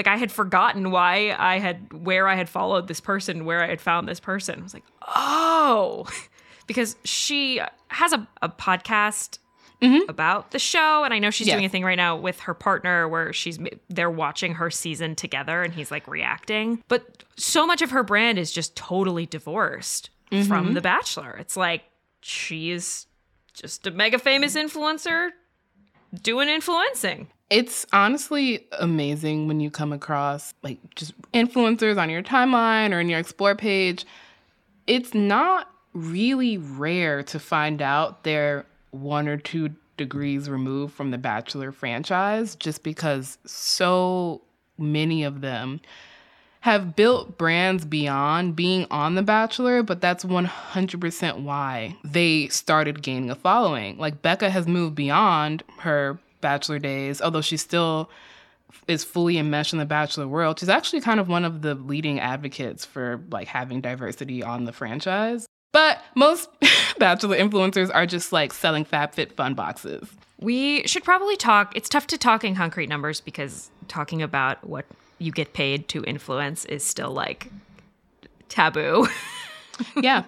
like 0.00 0.06
I 0.06 0.16
had 0.16 0.32
forgotten 0.32 0.90
why 0.90 1.36
I 1.38 1.58
had 1.58 1.92
where 1.92 2.26
I 2.26 2.34
had 2.34 2.48
followed 2.48 2.88
this 2.88 3.00
person, 3.00 3.44
where 3.44 3.62
I 3.62 3.66
had 3.66 3.82
found 3.82 4.08
this 4.08 4.18
person. 4.18 4.60
I 4.60 4.62
was 4.62 4.72
like, 4.72 4.84
oh, 5.06 6.06
because 6.66 6.96
she 7.04 7.60
has 7.88 8.14
a, 8.14 8.26
a 8.40 8.48
podcast 8.48 9.39
Mm-hmm. 9.80 10.10
about 10.10 10.50
the 10.50 10.58
show, 10.58 11.04
and 11.04 11.14
I 11.14 11.18
know 11.18 11.30
she's 11.30 11.46
doing 11.46 11.64
a 11.64 11.68
thing 11.68 11.84
right 11.84 11.96
now 11.96 12.14
with 12.14 12.40
her 12.40 12.52
partner 12.52 13.08
where 13.08 13.32
she's 13.32 13.58
they're 13.88 14.10
watching 14.10 14.54
her 14.54 14.70
season 14.70 15.14
together, 15.14 15.62
and 15.62 15.72
he's 15.72 15.90
like 15.90 16.06
reacting. 16.06 16.82
But 16.88 17.24
so 17.36 17.66
much 17.66 17.80
of 17.80 17.90
her 17.90 18.02
brand 18.02 18.38
is 18.38 18.52
just 18.52 18.76
totally 18.76 19.24
divorced 19.24 20.10
from 20.28 20.38
mm-hmm. 20.38 20.74
The 20.74 20.80
Bachelor. 20.82 21.36
It's 21.40 21.56
like 21.56 21.84
she's 22.20 23.06
just 23.54 23.86
a 23.86 23.90
mega 23.90 24.18
famous 24.18 24.54
influencer 24.54 25.30
doing 26.22 26.48
influencing. 26.48 27.28
It's 27.48 27.84
honestly 27.92 28.66
amazing 28.78 29.48
when 29.48 29.60
you 29.60 29.70
come 29.70 29.92
across 29.92 30.54
like 30.62 30.78
just 30.94 31.14
influencers 31.32 31.98
on 31.98 32.10
your 32.10 32.22
timeline 32.22 32.92
or 32.92 33.00
in 33.00 33.08
your 33.08 33.18
explore 33.18 33.56
page. 33.56 34.06
It's 34.86 35.14
not 35.14 35.70
really 35.92 36.58
rare 36.58 37.22
to 37.24 37.40
find 37.40 37.82
out 37.82 38.22
they're 38.22 38.66
one 38.90 39.28
or 39.28 39.36
two 39.36 39.70
degrees 39.96 40.48
removed 40.48 40.94
from 40.94 41.10
the 41.10 41.18
Bachelor 41.18 41.72
franchise 41.72 42.54
just 42.56 42.82
because 42.82 43.38
so 43.44 44.42
many 44.78 45.24
of 45.24 45.40
them 45.40 45.80
have 46.60 46.94
built 46.94 47.38
brands 47.38 47.84
beyond 47.84 48.54
being 48.54 48.86
on 48.90 49.14
The 49.14 49.22
Bachelor, 49.22 49.82
but 49.82 50.00
that's 50.00 50.24
100% 50.24 51.40
why 51.40 51.96
they 52.04 52.48
started 52.48 53.02
gaining 53.02 53.30
a 53.30 53.34
following. 53.34 53.96
Like 53.96 54.20
Bekah 54.20 54.50
has 54.50 54.66
moved 54.66 54.94
beyond 54.94 55.62
her 55.78 56.18
Bachelor 56.42 56.78
days, 56.78 57.22
although 57.22 57.40
she 57.40 57.56
still 57.56 58.10
is 58.86 59.04
fully 59.04 59.38
enmeshed 59.38 59.72
in 59.72 59.78
the 59.78 59.86
Bachelor 59.86 60.28
world. 60.28 60.58
She's 60.58 60.68
actually 60.68 61.00
kind 61.00 61.20
of 61.20 61.28
one 61.28 61.44
of 61.44 61.62
the 61.62 61.74
leading 61.74 62.20
advocates 62.20 62.84
for 62.84 63.22
like 63.30 63.48
having 63.48 63.80
diversity 63.80 64.42
on 64.42 64.64
the 64.64 64.72
franchise. 64.72 65.46
But 65.72 66.02
most 66.14 66.48
Bachelor 66.98 67.36
influencers 67.36 67.90
are 67.94 68.06
just 68.06 68.32
like 68.32 68.52
selling 68.52 68.84
FabFitFun 68.84 69.56
boxes. 69.56 70.08
We 70.40 70.86
should 70.86 71.04
probably 71.04 71.36
talk. 71.36 71.76
It's 71.76 71.88
tough 71.88 72.06
to 72.08 72.18
talk 72.18 72.44
in 72.44 72.54
concrete 72.54 72.88
numbers 72.88 73.20
because 73.20 73.70
talking 73.88 74.22
about 74.22 74.66
what 74.66 74.86
you 75.18 75.32
get 75.32 75.52
paid 75.52 75.88
to 75.88 76.02
influence 76.04 76.64
is 76.64 76.82
still 76.84 77.10
like 77.10 77.50
taboo. 78.48 79.06
Yeah. 79.96 80.24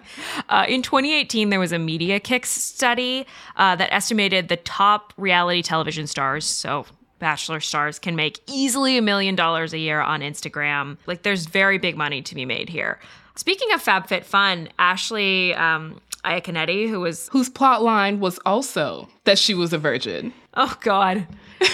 Uh, 0.49 0.65
in 0.67 0.81
2018, 0.81 1.49
there 1.49 1.59
was 1.59 1.71
a 1.71 1.77
Mediakix 1.77 2.45
study 2.47 3.27
uh, 3.55 3.75
that 3.75 3.93
estimated 3.93 4.47
the 4.47 4.57
top 4.57 5.13
reality 5.17 5.61
television 5.61 6.07
stars, 6.07 6.45
so 6.45 6.85
Bachelor 7.19 7.59
stars, 7.59 7.99
can 7.99 8.15
make 8.15 8.39
easily 8.47 8.97
a 8.97 9.01
million 9.01 9.35
dollars 9.35 9.73
a 9.73 9.77
year 9.77 10.01
on 10.01 10.21
Instagram. 10.21 10.97
Like, 11.05 11.23
there's 11.23 11.45
very 11.45 11.77
big 11.77 11.95
money 11.95 12.21
to 12.21 12.35
be 12.35 12.45
made 12.45 12.67
here. 12.67 12.99
Speaking 13.35 13.71
of 13.73 13.83
FabFitFun, 13.83 14.69
Ashley 14.77 15.53
um, 15.55 15.99
Iaconetti, 16.23 16.87
who 16.87 17.01
was 17.01 17.29
Whose 17.29 17.49
plot 17.49 17.81
line 17.81 18.19
was 18.19 18.39
also 18.45 19.09
that 19.25 19.37
she 19.37 19.53
was 19.53 19.73
a 19.73 19.77
virgin. 19.77 20.33
Oh 20.53 20.75
God. 20.81 21.27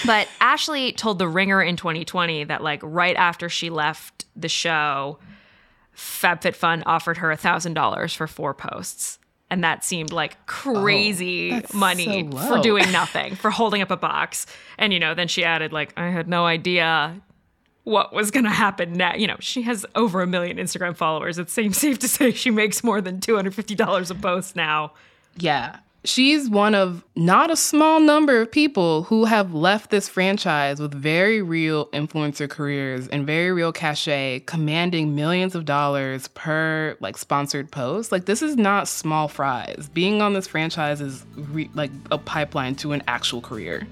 But 0.06 0.28
Ashley 0.42 0.92
told 0.94 1.20
The 1.20 1.28
Ringer 1.28 1.62
in 1.62 1.76
2020 1.76 2.46
that 2.46 2.64
like 2.64 2.80
right 2.84 3.16
after 3.16 3.50
she 3.50 3.70
left 3.70 4.26
the 4.36 4.50
show, 4.50 5.20
FabFitFun 5.96 6.84
offered 6.86 7.18
her 7.18 7.30
$1,000 7.30 8.16
for 8.16 8.28
four 8.28 8.54
posts. 8.54 9.20
And 9.52 9.64
that 9.64 9.84
seemed 9.84 10.12
like 10.14 10.46
crazy 10.46 11.52
that's 11.52 11.74
money 11.74 12.30
so 12.32 12.38
for 12.38 12.62
doing 12.62 12.92
nothing, 12.92 13.36
for 13.36 13.50
holding 13.50 13.82
up 13.82 13.90
a 13.90 13.98
box. 13.98 14.46
And, 14.78 14.94
you 14.94 15.00
know, 15.00 15.16
then 15.16 15.28
she 15.28 15.44
added, 15.44 15.74
like, 15.74 15.92
I 15.98 16.10
had 16.10 16.28
no 16.28 16.46
idea 16.46 17.20
what 17.90 18.14
was 18.14 18.30
going 18.30 18.44
to 18.44 18.52
happen 18.52 18.94
next. 18.94 19.20
You 19.20 19.28
know, 19.28 19.38
she 19.40 19.64
has 19.64 19.86
over 19.96 20.22
a 20.22 20.28
million 20.28 20.58
Instagram 20.58 20.96
followers. 20.96 21.40
It 21.40 21.50
seems 21.50 21.78
safe 21.78 22.00
to 22.00 22.08
say 22.08 22.32
she 22.32 22.52
makes 22.52 22.84
more 22.84 23.02
than 23.02 23.20
$250 23.20 24.12
a 24.12 24.16
post 24.16 24.56
now. 24.56 24.94
Yeah. 25.38 25.78
She's 26.06 26.50
one 26.50 26.76
of 26.76 27.04
not 27.18 27.52
a 27.52 27.58
small 27.58 28.00
number 28.00 28.40
of 28.40 28.50
people 28.50 29.04
who 29.04 29.26
have 29.26 29.54
left 29.54 29.92
this 29.92 30.08
franchise 30.08 30.80
with 30.80 30.94
very 30.94 31.42
real 31.42 31.88
influencer 31.88 32.50
careers 32.50 33.10
and 33.10 33.26
very 33.26 33.52
real 33.52 33.74
cachet, 33.74 34.44
commanding 34.46 35.14
millions 35.14 35.56
of 35.56 35.66
dollars 35.66 36.30
per 36.30 36.96
like 37.02 37.18
sponsored 37.18 37.70
post. 37.70 38.14
Like 38.14 38.26
this 38.26 38.42
is 38.42 38.56
not 38.56 38.88
small 38.88 39.28
fries. 39.28 39.90
Being 39.94 40.22
on 40.22 40.34
this 40.34 40.48
franchise 40.48 41.02
is 41.02 41.26
re- 41.36 41.70
like 41.74 41.92
a 42.12 42.18
pipeline 42.18 42.76
to 42.76 42.94
an 42.94 43.04
actual 43.08 43.42
career. 43.42 43.86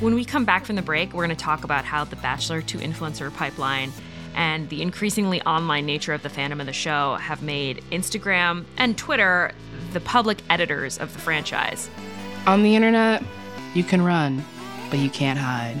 When 0.00 0.16
we 0.16 0.24
come 0.24 0.44
back 0.44 0.66
from 0.66 0.74
the 0.74 0.82
break, 0.82 1.12
we're 1.12 1.24
going 1.24 1.36
to 1.36 1.42
talk 1.42 1.62
about 1.62 1.84
how 1.84 2.04
the 2.04 2.16
Bachelor 2.16 2.60
to 2.62 2.78
Influencer 2.78 3.32
pipeline 3.32 3.92
and 4.34 4.68
the 4.68 4.82
increasingly 4.82 5.40
online 5.42 5.86
nature 5.86 6.12
of 6.12 6.22
the 6.22 6.28
fandom 6.28 6.58
of 6.58 6.66
the 6.66 6.72
show 6.72 7.14
have 7.14 7.42
made 7.42 7.82
Instagram 7.92 8.64
and 8.76 8.98
Twitter 8.98 9.52
the 9.92 10.00
public 10.00 10.38
editors 10.50 10.98
of 10.98 11.12
the 11.12 11.20
franchise. 11.20 11.88
On 12.46 12.64
the 12.64 12.74
internet, 12.74 13.22
you 13.74 13.84
can 13.84 14.02
run, 14.02 14.44
but 14.90 14.98
you 14.98 15.08
can't 15.08 15.38
hide. 15.38 15.80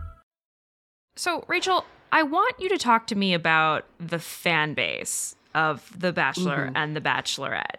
So, 1.15 1.43
Rachel, 1.47 1.85
I 2.11 2.23
want 2.23 2.55
you 2.59 2.69
to 2.69 2.77
talk 2.77 3.07
to 3.07 3.15
me 3.15 3.33
about 3.33 3.85
the 3.99 4.19
fan 4.19 4.73
base 4.73 5.35
of 5.53 5.87
The 5.99 6.11
Bachelor 6.13 6.71
and 6.75 6.95
The 6.95 7.01
Bachelorette. 7.01 7.77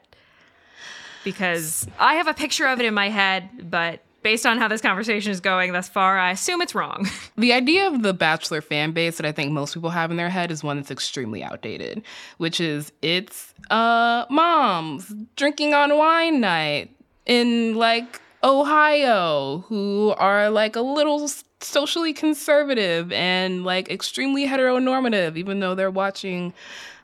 Because 1.24 1.86
I 1.98 2.14
have 2.14 2.26
a 2.26 2.34
picture 2.34 2.66
of 2.66 2.80
it 2.80 2.86
in 2.86 2.94
my 2.94 3.08
head, 3.08 3.70
but 3.70 4.00
based 4.22 4.44
on 4.44 4.58
how 4.58 4.68
this 4.68 4.80
conversation 4.80 5.30
is 5.30 5.40
going 5.40 5.72
thus 5.72 5.88
far, 5.88 6.18
I 6.18 6.32
assume 6.32 6.60
it's 6.62 6.74
wrong. 6.74 7.08
The 7.36 7.54
idea 7.54 7.88
of 7.88 8.02
the 8.02 8.12
Bachelor 8.12 8.60
fan 8.60 8.92
base 8.92 9.16
that 9.16 9.24
I 9.26 9.32
think 9.32 9.52
most 9.52 9.72
people 9.74 9.90
have 9.90 10.10
in 10.10 10.16
their 10.18 10.28
head 10.28 10.50
is 10.50 10.62
one 10.62 10.76
that's 10.76 10.90
extremely 10.90 11.42
outdated, 11.42 12.02
which 12.36 12.60
is 12.60 12.92
it's 13.00 13.54
uh 13.70 14.26
moms 14.28 15.12
drinking 15.34 15.72
on 15.74 15.96
wine 15.96 16.40
night 16.40 16.94
in 17.24 17.74
like 17.74 18.20
Ohio 18.44 19.64
who 19.68 20.14
are 20.18 20.50
like 20.50 20.76
a 20.76 20.82
little 20.82 21.26
socially 21.64 22.12
conservative 22.12 23.12
and 23.12 23.64
like 23.64 23.90
extremely 23.90 24.46
heteronormative, 24.46 25.36
even 25.36 25.60
though 25.60 25.74
they're 25.74 25.90
watching 25.90 26.52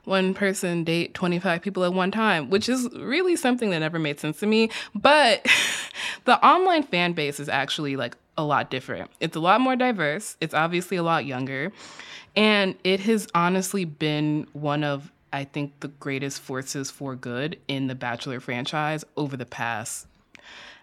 one 0.05 0.33
person 0.33 0.83
date 0.83 1.13
25 1.13 1.61
people 1.61 1.83
at 1.83 1.93
one 1.93 2.11
time, 2.11 2.49
which 2.49 2.67
is 2.69 2.89
really 2.95 3.35
something 3.35 3.69
that 3.69 3.79
never 3.79 3.99
made 3.99 4.19
sense 4.19 4.39
to 4.39 4.47
me. 4.47 4.69
But 4.95 5.45
the 6.25 6.43
online 6.45 6.83
fan 6.83 7.13
base 7.13 7.39
is 7.39 7.49
actually 7.49 7.95
like 7.95 8.15
a 8.37 8.43
lot 8.43 8.69
different. 8.69 9.11
It's 9.19 9.35
a 9.35 9.39
lot 9.39 9.61
more 9.61 9.75
diverse, 9.75 10.37
it's 10.41 10.53
obviously 10.53 10.97
a 10.97 11.03
lot 11.03 11.25
younger, 11.25 11.71
and 12.35 12.75
it 12.83 13.01
has 13.01 13.27
honestly 13.35 13.85
been 13.85 14.47
one 14.53 14.83
of 14.83 15.11
I 15.31 15.43
think 15.43 15.79
the 15.81 15.89
greatest 15.89 16.41
forces 16.41 16.89
for 16.89 17.15
good 17.15 17.59
in 17.67 17.85
the 17.85 17.93
Bachelor 17.93 18.39
franchise 18.39 19.05
over 19.15 19.37
the 19.37 19.45
past 19.45 20.07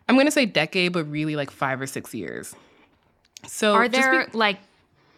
I'm 0.09 0.14
going 0.14 0.26
to 0.26 0.33
say 0.33 0.47
decade, 0.47 0.92
but 0.92 1.04
really 1.11 1.37
like 1.37 1.50
5 1.50 1.80
or 1.80 1.87
6 1.87 2.14
years. 2.14 2.54
So 3.47 3.75
Are 3.75 3.88
there 3.88 4.26
be- 4.26 4.38
like 4.38 4.59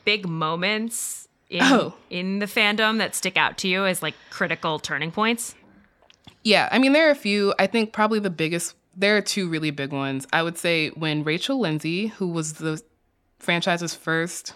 big 0.04 0.26
moments 0.28 1.28
in 1.50 1.62
Oh. 1.62 1.94
in 2.10 2.38
the 2.40 2.46
fandom 2.46 2.98
that 2.98 3.14
stick 3.14 3.37
out 3.37 3.58
to 3.58 3.68
you 3.68 3.84
as 3.87 4.02
like 4.02 4.14
critical 4.30 4.78
turning 4.78 5.10
points? 5.10 5.54
Yeah, 6.44 6.68
I 6.70 6.78
mean, 6.78 6.92
there 6.92 7.08
are 7.08 7.12
a 7.12 7.14
few. 7.16 7.54
I 7.58 7.66
think 7.66 7.92
probably 7.92 8.20
the 8.20 8.30
biggest, 8.30 8.75
there 8.96 9.16
are 9.16 9.20
two 9.20 9.48
really 9.48 9.70
big 9.70 9.92
ones. 9.92 10.26
I 10.32 10.42
would 10.42 10.56
say 10.58 10.90
when 10.90 11.25
Rachel 11.25 11.58
Lindsay, 11.60 12.06
who 12.08 12.28
was 12.28 12.54
the 12.54 12.80
franchise's 13.38 13.94
first 13.94 14.54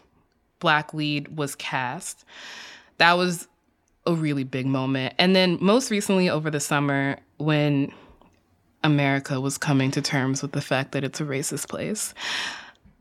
black 0.60 0.94
lead, 0.94 1.36
was 1.36 1.54
cast, 1.56 2.24
that 2.98 3.14
was 3.14 3.48
a 4.06 4.14
really 4.14 4.44
big 4.44 4.66
moment. 4.66 5.14
And 5.18 5.34
then 5.34 5.58
most 5.60 5.90
recently 5.90 6.28
over 6.30 6.50
the 6.50 6.60
summer, 6.60 7.18
when 7.38 7.92
America 8.84 9.40
was 9.40 9.58
coming 9.58 9.90
to 9.92 10.02
terms 10.02 10.42
with 10.42 10.52
the 10.52 10.60
fact 10.60 10.92
that 10.92 11.04
it's 11.04 11.20
a 11.20 11.24
racist 11.24 11.68
place. 11.68 12.14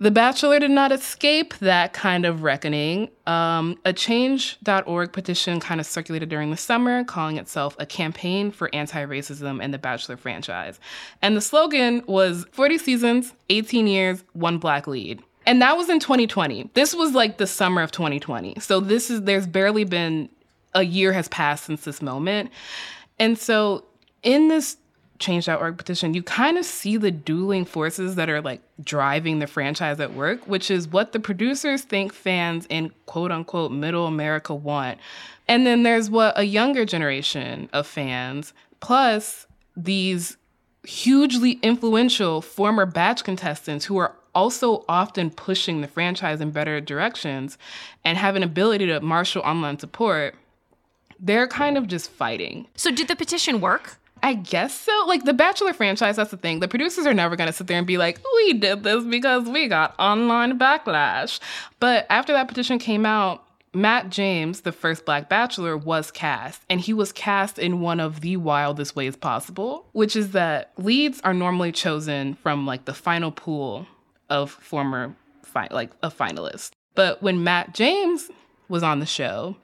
The 0.02 0.10
Bachelor 0.10 0.58
did 0.58 0.72
not 0.72 0.92
escape 0.92 1.54
that 1.60 1.94
kind 1.94 2.26
of 2.26 2.42
reckoning. 2.42 3.10
Um, 3.28 3.78
a 3.86 3.94
change.org 3.94 5.14
petition 5.14 5.60
kind 5.60 5.80
of 5.80 5.86
circulated 5.86 6.28
during 6.28 6.50
the 6.50 6.58
summer, 6.58 7.04
calling 7.04 7.38
itself 7.38 7.76
a 7.78 7.86
campaign 7.86 8.50
for 8.50 8.74
anti 8.74 9.06
racism 9.06 9.62
in 9.62 9.70
the 9.70 9.78
Bachelor 9.78 10.18
franchise. 10.18 10.80
And 11.22 11.38
the 11.38 11.42
slogan 11.42 12.02
was 12.08 12.48
40 12.52 12.80
seasons, 12.80 13.34
18 13.50 13.86
years, 13.86 14.24
one 14.34 14.58
black 14.58 14.88
lead. 14.88 15.22
And 15.46 15.62
that 15.62 15.78
was 15.78 15.88
in 15.88 16.00
2020. 16.00 16.72
This 16.74 16.96
was 16.96 17.14
like 17.14 17.38
the 17.38 17.46
summer 17.46 17.84
of 17.84 17.92
2020. 17.92 18.56
So 18.60 18.80
this 18.80 19.12
is, 19.12 19.22
there's 19.22 19.46
barely 19.46 19.84
been 19.84 20.30
a 20.74 20.82
year 20.82 21.14
has 21.14 21.28
passed 21.28 21.66
since 21.66 21.84
this 21.84 22.02
moment. 22.02 22.50
And 23.20 23.38
so 23.38 23.86
in 24.24 24.48
this 24.48 24.78
change.org 25.22 25.78
petition, 25.78 26.14
you 26.14 26.24
kind 26.24 26.58
of 26.58 26.66
see 26.66 26.98
the 26.98 27.12
dueling 27.12 27.64
forces 27.64 28.16
that 28.16 28.30
are 28.30 28.42
like 28.42 28.62
driving 28.84 29.40
the 29.40 29.48
franchise 29.48 30.00
at 30.00 30.14
work, 30.14 30.46
which 30.48 30.70
is 30.70 30.88
what 30.88 31.14
the 31.14 31.20
producers 31.20 31.84
think 31.84 32.12
fans 32.12 32.66
in 32.70 32.92
quote 33.06 33.32
unquote 33.32 33.72
middle 33.72 34.08
America 34.08 34.54
want. 34.54 35.00
And 35.48 35.66
then 35.66 35.84
there's 35.84 36.10
what 36.10 36.38
a 36.38 36.44
younger 36.44 36.86
generation 36.86 37.70
of 37.72 37.88
fans, 37.88 38.54
plus 38.80 39.48
these 39.78 40.38
hugely 40.84 41.54
influential 41.62 42.42
former 42.42 42.86
batch 42.86 43.24
contestants 43.24 43.86
who 43.86 43.98
are 43.98 44.16
also 44.34 44.84
often 44.88 45.30
pushing 45.30 45.82
the 45.82 45.88
franchise 45.88 46.42
in 46.42 46.52
better 46.52 46.80
directions 46.82 47.58
and 48.04 48.18
have 48.18 48.36
an 48.36 48.44
ability 48.44 48.88
to 48.88 49.00
marshal 49.02 49.42
online 49.44 49.78
support. 49.78 50.36
They're 51.20 51.48
kind 51.48 51.78
of 51.78 51.88
just 51.88 52.10
fighting. 52.10 52.68
So 52.76 52.92
did 52.92 53.08
the 53.08 53.16
petition 53.16 53.62
work? 53.62 53.98
I 54.24 54.36
guess 54.36 54.74
so. 54.80 55.06
Like 55.08 55.26
the 55.26 55.34
Bachelor 55.34 55.74
franchise, 55.74 56.16
that's 56.16 56.32
the 56.32 56.38
thing. 56.38 56.60
The 56.60 56.68
producers 56.68 57.06
are 57.06 57.14
never 57.14 57.36
gonna 57.36 57.54
sit 57.54 57.68
there 57.68 57.78
and 57.78 57.88
be 57.88 57.98
like, 57.98 58.20
we 58.36 58.54
did 58.54 58.84
this 58.84 59.04
because 59.04 59.48
we 59.48 59.68
got 59.68 59.96
online 60.00 60.60
backlash. 60.60 61.40
But 61.80 62.06
after 62.10 62.34
that 62.34 62.48
petition 62.48 62.80
came 62.80 63.06
out, 63.06 63.44
Matt 63.74 64.10
James, 64.10 64.62
the 64.62 64.74
first 64.74 65.06
Black 65.06 65.30
Bachelor, 65.30 65.78
was 65.78 66.12
cast, 66.12 66.62
and 66.70 66.82
he 66.82 66.94
was 66.94 67.14
cast 67.14 67.58
in 67.58 67.80
one 67.80 68.02
of 68.02 68.20
the 68.20 68.36
wildest 68.36 68.98
ways 68.98 69.16
possible, 69.16 69.86
which 69.94 70.16
is 70.16 70.32
that 70.32 70.74
leads 70.78 71.22
are 71.22 71.34
normally 71.34 71.72
chosen 71.72 72.34
from 72.36 72.66
like 72.66 72.84
the 72.84 72.94
final 72.94 73.32
pool 73.32 73.88
of 74.30 74.52
former 74.52 75.16
fi- 75.44 75.70
like 75.72 75.92
a 76.04 76.12
finalist. 76.12 76.72
But 76.96 77.24
when 77.24 77.46
Matt 77.46 77.74
James 77.74 78.30
was 78.68 78.84
on 78.84 79.00
the 79.00 79.06
show, 79.06 79.56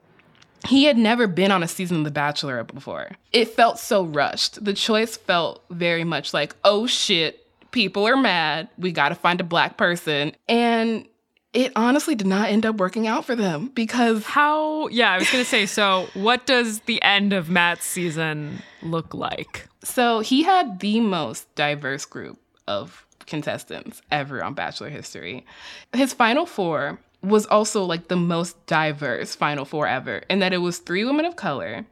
he 0.66 0.84
had 0.84 0.98
never 0.98 1.26
been 1.26 1.50
on 1.50 1.62
a 1.62 1.68
season 1.68 1.98
of 1.98 2.04
The 2.04 2.10
Bachelor 2.10 2.64
before. 2.64 3.10
It 3.32 3.48
felt 3.48 3.78
so 3.78 4.04
rushed. 4.04 4.64
The 4.64 4.72
choice 4.74 5.16
felt 5.16 5.62
very 5.70 6.04
much 6.04 6.34
like, 6.34 6.54
oh 6.64 6.86
shit, 6.86 7.46
people 7.70 8.06
are 8.06 8.16
mad. 8.16 8.68
We 8.78 8.92
got 8.92 9.10
to 9.10 9.14
find 9.14 9.40
a 9.40 9.44
black 9.44 9.76
person. 9.76 10.32
And 10.48 11.06
it 11.52 11.72
honestly 11.76 12.14
did 12.14 12.26
not 12.26 12.50
end 12.50 12.66
up 12.66 12.76
working 12.76 13.06
out 13.06 13.24
for 13.24 13.34
them 13.34 13.70
because 13.74 14.24
How? 14.24 14.88
Yeah, 14.88 15.12
I 15.12 15.18
was 15.18 15.30
gonna 15.30 15.44
say. 15.44 15.66
So, 15.66 16.06
what 16.14 16.46
does 16.46 16.80
the 16.80 17.02
end 17.02 17.32
of 17.32 17.48
Matt's 17.48 17.86
season 17.86 18.62
look 18.82 19.14
like? 19.14 19.66
so 19.84 20.20
he 20.20 20.42
had 20.42 20.80
the 20.80 21.00
most 21.00 21.52
diverse 21.54 22.04
group 22.04 22.38
of 22.66 23.06
contestants 23.26 24.02
ever 24.10 24.42
on 24.42 24.54
Bachelor 24.54 24.88
history. 24.90 25.46
His 25.92 26.12
final 26.12 26.46
four 26.46 26.98
was 27.22 27.46
also 27.46 27.84
like 27.84 28.08
the 28.08 28.16
most 28.16 28.64
diverse 28.66 29.34
final 29.34 29.64
four 29.64 29.86
ever, 29.86 30.22
in 30.30 30.38
that 30.40 30.52
it 30.52 30.58
was 30.58 30.78
three 30.78 31.04
women 31.04 31.24
of 31.24 31.36
color 31.36 31.84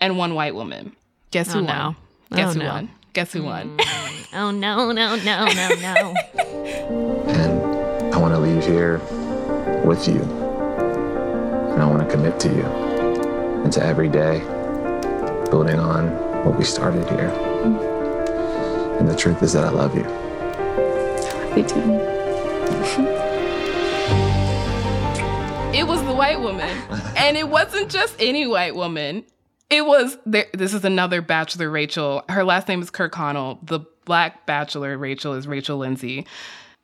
and 0.00 0.18
one 0.18 0.34
white 0.34 0.54
woman. 0.54 0.94
Guess 1.30 1.50
oh, 1.50 1.52
who 1.54 1.58
Oh, 1.60 1.64
won? 1.64 1.76
no. 2.30 2.36
Guess 2.36 2.50
Oh, 2.50 2.52
who 2.54 2.58
no. 2.60 2.68
won? 2.72 2.90
Guess 3.12 3.32
who 3.32 3.42
won? 3.44 3.76
Mm. 3.76 4.26
Oh 4.36 4.50
no, 4.50 4.90
no, 4.92 5.14
no, 5.16 5.46
no, 5.46 5.68
no. 5.80 6.14
And 7.34 8.14
I 8.14 8.18
want 8.18 8.34
to 8.34 8.40
leave 8.40 8.64
here 8.64 8.98
with 9.84 10.06
you. 10.08 10.20
And 10.20 11.82
I 11.82 11.86
want 11.86 12.02
to 12.02 12.08
commit 12.14 12.38
to 12.40 12.48
you 12.48 12.62
and 13.64 13.72
to 13.72 13.82
every 13.84 14.08
day 14.08 14.38
building 15.50 15.78
on 15.78 16.08
what 16.44 16.56
we 16.58 16.64
started 16.64 17.08
here. 17.10 17.30
And 18.98 19.08
the 19.08 19.16
truth 19.16 19.42
is 19.42 19.52
that 19.54 19.64
I 19.64 19.70
love 19.70 19.94
you. 19.96 20.04
It 25.74 25.88
was 25.88 26.00
the 26.04 26.14
white 26.14 26.40
woman. 26.40 26.70
and 27.16 27.36
it 27.36 27.48
wasn't 27.48 27.90
just 27.90 28.14
any 28.20 28.46
white 28.46 28.76
woman. 28.76 29.24
It 29.70 29.84
was, 29.84 30.16
there, 30.24 30.46
this 30.52 30.72
is 30.72 30.84
another 30.84 31.20
Bachelor 31.20 31.68
Rachel. 31.68 32.22
Her 32.28 32.44
last 32.44 32.68
name 32.68 32.80
is 32.80 32.92
Kirkconnell. 32.92 33.58
The 33.66 33.80
black 34.04 34.46
Bachelor 34.46 34.96
Rachel 34.96 35.34
is 35.34 35.48
Rachel 35.48 35.78
Lindsay. 35.78 36.28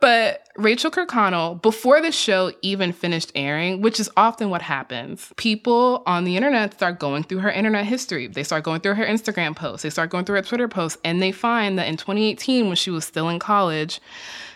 But 0.01 0.49
Rachel 0.57 0.91
Kirkconnell, 0.91 1.63
before 1.63 2.01
the 2.01 2.11
show 2.11 2.53
even 2.63 2.93
finished 2.93 3.31
airing, 3.37 3.81
which 3.81 4.01
is 4.01 4.11
often 4.17 4.51
what 4.51 4.63
happens, 4.63 5.33
people 5.37 6.03
on 6.05 6.25
the 6.25 6.37
internet 6.37 6.75
start 6.75 6.99
going 6.99 7.23
through 7.23 7.39
her 7.39 7.51
internet 7.51 7.85
history. 7.85 8.27
They 8.27 8.43
start 8.43 8.65
going 8.65 8.81
through 8.81 8.95
her 8.95 9.07
Instagram 9.07 9.55
posts, 9.55 9.85
they 9.85 9.91
start 9.91 10.11
going 10.11 10.25
through 10.25 10.37
her 10.37 10.43
Twitter 10.43 10.67
posts, 10.67 10.99
and 11.05 11.23
they 11.23 11.31
find 11.31 11.79
that 11.79 11.87
in 11.87 11.97
2018, 11.97 12.67
when 12.67 12.77
she 12.77 12.91
was 12.91 13.05
still 13.05 13.29
in 13.29 13.39
college, 13.39 14.01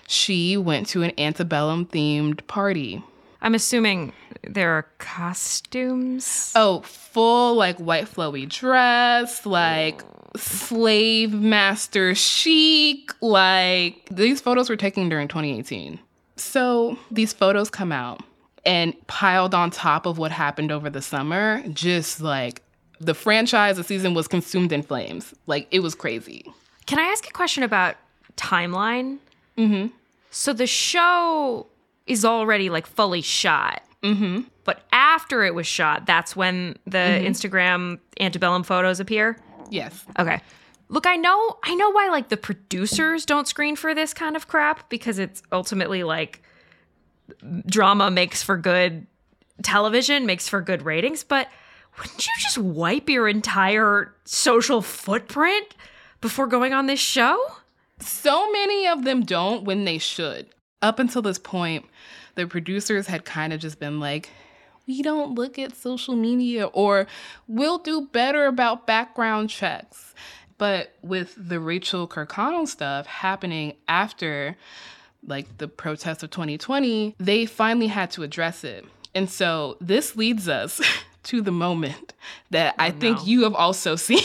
she 0.08 0.56
went 0.56 0.88
to 0.88 1.04
an 1.04 1.12
antebellum 1.20 1.86
themed 1.86 2.44
party. 2.48 3.04
I'm 3.44 3.54
assuming 3.54 4.14
there 4.42 4.70
are 4.70 4.86
costumes. 4.96 6.50
Oh, 6.56 6.80
full 6.80 7.54
like 7.54 7.76
white 7.76 8.06
flowy 8.06 8.48
dress, 8.48 9.44
like 9.44 10.02
slave 10.34 11.34
master 11.34 12.14
chic. 12.14 13.12
Like 13.20 14.08
these 14.10 14.40
photos 14.40 14.70
were 14.70 14.76
taken 14.76 15.10
during 15.10 15.28
2018. 15.28 16.00
So 16.36 16.98
these 17.10 17.34
photos 17.34 17.68
come 17.68 17.92
out 17.92 18.22
and 18.64 18.94
piled 19.08 19.54
on 19.54 19.70
top 19.70 20.06
of 20.06 20.16
what 20.16 20.32
happened 20.32 20.72
over 20.72 20.88
the 20.88 21.02
summer, 21.02 21.62
just 21.68 22.22
like 22.22 22.62
the 22.98 23.12
franchise, 23.12 23.76
the 23.76 23.84
season 23.84 24.14
was 24.14 24.26
consumed 24.26 24.72
in 24.72 24.82
flames. 24.82 25.34
Like 25.46 25.68
it 25.70 25.80
was 25.80 25.94
crazy. 25.94 26.46
Can 26.86 26.98
I 26.98 27.02
ask 27.02 27.28
a 27.28 27.32
question 27.32 27.62
about 27.62 27.96
timeline? 28.38 29.18
Mm-hmm. 29.58 29.88
So 30.30 30.54
the 30.54 30.66
show 30.66 31.66
is 32.06 32.24
already 32.24 32.70
like 32.70 32.86
fully 32.86 33.22
shot. 33.22 33.82
Mm-hmm. 34.02 34.42
But 34.64 34.82
after 34.92 35.44
it 35.44 35.54
was 35.54 35.66
shot, 35.66 36.06
that's 36.06 36.34
when 36.36 36.76
the 36.86 36.98
Instagram 36.98 37.98
antebellum 38.20 38.62
photos 38.62 39.00
appear. 39.00 39.38
Yes. 39.70 40.04
Okay. 40.18 40.40
Look, 40.88 41.06
I 41.06 41.16
know 41.16 41.58
I 41.64 41.74
know 41.74 41.90
why 41.90 42.08
like 42.10 42.28
the 42.28 42.36
producers 42.36 43.24
don't 43.24 43.48
screen 43.48 43.76
for 43.76 43.94
this 43.94 44.12
kind 44.12 44.36
of 44.36 44.48
crap 44.48 44.88
because 44.90 45.18
it's 45.18 45.42
ultimately 45.50 46.04
like 46.04 46.42
drama 47.66 48.10
makes 48.10 48.42
for 48.42 48.56
good 48.56 49.06
television, 49.62 50.26
makes 50.26 50.48
for 50.48 50.60
good 50.60 50.82
ratings, 50.82 51.24
but 51.24 51.48
wouldn't 51.98 52.26
you 52.26 52.32
just 52.40 52.58
wipe 52.58 53.08
your 53.08 53.28
entire 53.28 54.14
social 54.24 54.82
footprint 54.82 55.74
before 56.20 56.46
going 56.46 56.72
on 56.74 56.86
this 56.86 57.00
show? 57.00 57.38
So 58.00 58.50
many 58.50 58.86
of 58.86 59.04
them 59.04 59.22
don't 59.24 59.64
when 59.64 59.84
they 59.84 59.98
should. 59.98 60.48
Up 60.82 60.98
until 60.98 61.22
this 61.22 61.38
point, 61.38 61.86
the 62.34 62.46
producers 62.46 63.06
had 63.06 63.24
kind 63.24 63.52
of 63.52 63.60
just 63.60 63.78
been 63.78 64.00
like, 64.00 64.28
we 64.86 65.02
don't 65.02 65.34
look 65.34 65.58
at 65.58 65.74
social 65.76 66.14
media 66.16 66.66
or 66.66 67.06
we'll 67.48 67.78
do 67.78 68.08
better 68.12 68.46
about 68.46 68.86
background 68.86 69.50
checks. 69.50 70.14
But 70.58 70.94
with 71.02 71.34
the 71.36 71.58
Rachel 71.58 72.06
Kirkconnell 72.06 72.68
stuff 72.68 73.06
happening 73.06 73.74
after 73.88 74.56
like 75.26 75.56
the 75.58 75.68
protests 75.68 76.22
of 76.22 76.30
2020, 76.30 77.16
they 77.18 77.46
finally 77.46 77.86
had 77.86 78.10
to 78.12 78.22
address 78.22 78.62
it. 78.62 78.84
And 79.14 79.30
so 79.30 79.76
this 79.80 80.16
leads 80.16 80.48
us 80.48 80.80
to 81.24 81.40
the 81.40 81.50
moment 81.52 82.12
that 82.50 82.74
I 82.78 82.88
Oh, 82.88 82.92
no. 82.92 82.98
think 83.00 83.26
you 83.26 83.42
have 83.44 83.54
also 83.54 83.96
seen. 83.96 84.20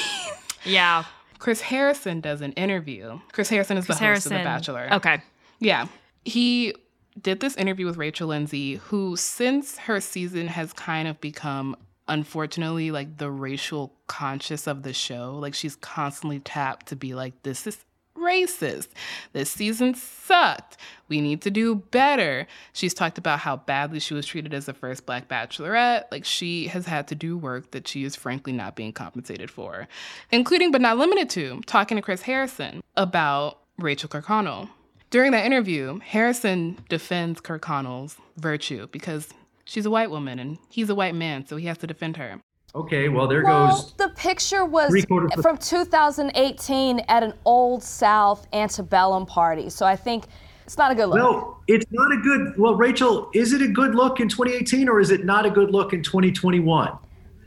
Yeah. 0.65 1.05
Chris 1.37 1.61
Harrison 1.61 2.19
does 2.19 2.41
an 2.41 2.51
interview. 2.53 3.17
Chris 3.31 3.47
Harrison 3.47 3.77
is 3.77 3.85
Chris 3.85 3.97
the 3.97 4.05
host 4.05 4.27
Harrison. 4.27 4.33
of 4.33 4.39
The 4.39 4.43
Bachelor. 4.43 4.89
Okay. 4.93 5.21
Yeah. 5.59 5.87
He 6.25 6.75
did 7.21 7.39
this 7.39 7.55
interview 7.55 7.85
with 7.85 7.97
Rachel 7.97 8.29
Lindsay, 8.29 8.75
who, 8.75 9.15
since 9.15 9.77
her 9.79 9.99
season, 9.99 10.47
has 10.47 10.73
kind 10.73 11.07
of 11.07 11.19
become, 11.21 11.75
unfortunately, 12.07 12.91
like 12.91 13.17
the 13.17 13.31
racial 13.31 13.93
conscious 14.07 14.67
of 14.67 14.83
the 14.83 14.93
show. 14.93 15.37
Like 15.37 15.53
she's 15.53 15.75
constantly 15.75 16.39
tapped 16.39 16.87
to 16.87 16.95
be 16.95 17.13
like, 17.13 17.41
this 17.43 17.67
is 17.67 17.83
racist. 18.19 18.89
This 19.33 19.49
season 19.49 19.95
sucked. 19.95 20.77
We 21.07 21.21
need 21.21 21.41
to 21.43 21.51
do 21.51 21.75
better. 21.75 22.47
She's 22.73 22.93
talked 22.93 23.17
about 23.17 23.39
how 23.39 23.57
badly 23.57 23.99
she 23.99 24.13
was 24.13 24.25
treated 24.25 24.53
as 24.53 24.65
the 24.65 24.73
first 24.73 25.05
black 25.05 25.27
bachelorette. 25.27 26.05
Like 26.11 26.25
she 26.25 26.67
has 26.67 26.85
had 26.85 27.07
to 27.07 27.15
do 27.15 27.37
work 27.37 27.71
that 27.71 27.87
she 27.87 28.03
is 28.03 28.15
frankly 28.15 28.53
not 28.53 28.75
being 28.75 28.93
compensated 28.93 29.49
for, 29.49 29.87
including 30.31 30.71
but 30.71 30.81
not 30.81 30.97
limited 30.97 31.29
to 31.31 31.61
talking 31.65 31.95
to 31.95 32.01
Chris 32.01 32.21
Harrison 32.23 32.81
about 32.95 33.59
Rachel 33.77 34.09
Kirkconnell. 34.09 34.69
During 35.09 35.31
that 35.31 35.45
interview, 35.45 35.99
Harrison 35.99 36.77
defends 36.87 37.41
Kirkconnell's 37.41 38.17
virtue 38.37 38.87
because 38.91 39.29
she's 39.65 39.85
a 39.85 39.89
white 39.89 40.11
woman 40.11 40.37
and 40.37 40.59
he's 40.69 40.89
a 40.89 40.95
white 40.95 41.15
man, 41.15 41.45
so 41.47 41.57
he 41.57 41.65
has 41.65 41.79
to 41.79 41.87
defend 41.87 42.17
her. 42.17 42.39
Okay, 42.75 43.09
well, 43.09 43.27
there 43.27 43.43
Well, 43.43 43.69
goes. 43.69 43.93
the 43.93 44.09
picture 44.09 44.63
was 44.63 44.93
from 45.41 45.57
2018 45.57 46.99
at 47.07 47.23
an 47.23 47.33
old 47.43 47.81
South 47.81 48.45
antebellum 48.53 49.25
party. 49.25 49.71
So 49.71 49.87
I 49.87 49.95
think 49.95 50.25
it's 50.65 50.77
not 50.77 50.91
a 50.91 50.95
good 50.95 51.07
look. 51.07 51.15
Well, 51.15 51.63
it's 51.67 51.87
not 51.89 52.11
a 52.11 52.17
good. 52.17 52.53
Well, 52.59 52.75
Rachel, 52.75 53.31
is 53.33 53.53
it 53.53 53.63
a 53.63 53.67
good 53.67 53.95
look 53.95 54.19
in 54.19 54.29
2018 54.29 54.87
or 54.87 54.99
is 54.99 55.09
it 55.09 55.25
not 55.25 55.47
a 55.47 55.49
good 55.49 55.71
look 55.71 55.93
in 55.93 56.03
2021? 56.03 56.95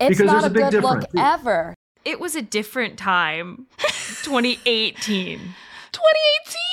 it's 0.00 0.08
because 0.18 0.26
not 0.26 0.32
there's 0.32 0.44
a, 0.44 0.46
a 0.46 0.50
big 0.50 0.70
good 0.72 0.82
look 0.82 1.00
difference. 1.02 1.40
ever. 1.40 1.74
It 2.04 2.18
was 2.18 2.34
a 2.34 2.42
different 2.42 2.98
time. 2.98 3.66
2018. 3.78 5.38
2018! 5.38 5.44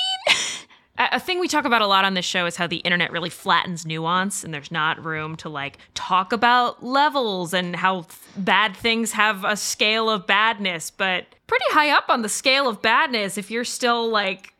A 1.00 1.18
thing 1.18 1.40
we 1.40 1.48
talk 1.48 1.64
about 1.64 1.80
a 1.80 1.86
lot 1.86 2.04
on 2.04 2.12
this 2.12 2.26
show 2.26 2.44
is 2.44 2.56
how 2.56 2.66
the 2.66 2.76
internet 2.78 3.10
really 3.10 3.30
flattens 3.30 3.86
nuance 3.86 4.44
and 4.44 4.52
there's 4.52 4.70
not 4.70 5.02
room 5.02 5.34
to 5.36 5.48
like 5.48 5.78
talk 5.94 6.30
about 6.30 6.84
levels 6.84 7.54
and 7.54 7.74
how 7.74 8.02
th- 8.02 8.18
bad 8.36 8.76
things 8.76 9.12
have 9.12 9.42
a 9.44 9.56
scale 9.56 10.10
of 10.10 10.26
badness, 10.26 10.90
but 10.90 11.24
pretty 11.46 11.64
high 11.70 11.88
up 11.88 12.10
on 12.10 12.20
the 12.20 12.28
scale 12.28 12.68
of 12.68 12.82
badness 12.82 13.38
if 13.38 13.50
you're 13.50 13.64
still 13.64 14.10
like 14.10 14.52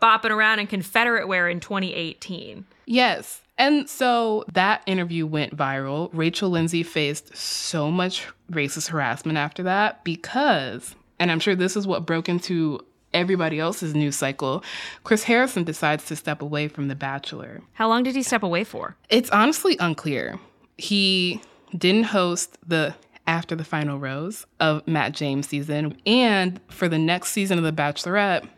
bopping 0.00 0.30
around 0.30 0.58
in 0.58 0.66
Confederate 0.66 1.28
wear 1.28 1.50
in 1.50 1.60
2018. 1.60 2.64
Yes. 2.86 3.42
And 3.58 3.86
so 3.86 4.44
that 4.54 4.82
interview 4.86 5.26
went 5.26 5.54
viral. 5.54 6.08
Rachel 6.14 6.48
Lindsay 6.48 6.82
faced 6.82 7.36
so 7.36 7.90
much 7.90 8.26
racist 8.50 8.88
harassment 8.88 9.36
after 9.36 9.62
that 9.64 10.02
because, 10.02 10.94
and 11.18 11.30
I'm 11.30 11.40
sure 11.40 11.54
this 11.54 11.76
is 11.76 11.86
what 11.86 12.06
broke 12.06 12.30
into 12.30 12.80
everybody 13.14 13.58
else's 13.58 13.94
news 13.94 14.16
cycle, 14.16 14.62
Chris 15.04 15.24
Harrison 15.24 15.64
decides 15.64 16.04
to 16.06 16.16
step 16.16 16.42
away 16.42 16.68
from 16.68 16.88
The 16.88 16.94
Bachelor. 16.94 17.62
How 17.72 17.88
long 17.88 18.02
did 18.02 18.14
he 18.14 18.22
step 18.22 18.42
away 18.42 18.64
for? 18.64 18.96
It's 19.08 19.30
honestly 19.30 19.76
unclear. 19.80 20.38
He 20.76 21.40
didn't 21.76 22.04
host 22.04 22.58
the 22.66 22.94
After 23.26 23.54
the 23.54 23.64
Final 23.64 23.98
Rose 23.98 24.46
of 24.60 24.86
Matt 24.86 25.12
James 25.12 25.48
season, 25.48 25.96
and 26.04 26.60
for 26.68 26.88
the 26.88 26.98
next 26.98 27.30
season 27.30 27.56
of 27.58 27.64
The 27.64 27.72
Bachelorette, 27.72 28.48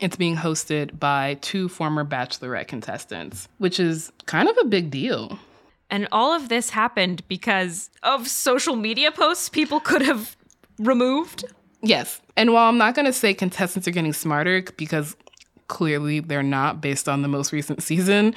it's 0.00 0.16
being 0.16 0.36
hosted 0.36 0.98
by 0.98 1.38
two 1.40 1.68
former 1.68 2.04
Bachelorette 2.04 2.68
contestants, 2.68 3.48
which 3.58 3.80
is 3.80 4.12
kind 4.26 4.48
of 4.48 4.56
a 4.58 4.64
big 4.66 4.90
deal. 4.90 5.38
And 5.88 6.08
all 6.10 6.32
of 6.32 6.48
this 6.48 6.70
happened 6.70 7.26
because 7.28 7.90
of 8.02 8.28
social 8.28 8.76
media 8.76 9.12
posts 9.12 9.48
people 9.48 9.80
could 9.80 10.02
have 10.02 10.36
removed. 10.78 11.44
Yes. 11.82 12.20
And 12.36 12.52
while 12.52 12.68
I'm 12.68 12.78
not 12.78 12.94
going 12.94 13.06
to 13.06 13.12
say 13.12 13.34
contestants 13.34 13.86
are 13.86 13.92
getting 13.92 14.12
smarter 14.12 14.62
because 14.76 15.16
clearly 15.68 16.20
they're 16.20 16.42
not 16.42 16.80
based 16.80 17.08
on 17.08 17.22
the 17.22 17.28
most 17.28 17.52
recent 17.52 17.82
season, 17.82 18.34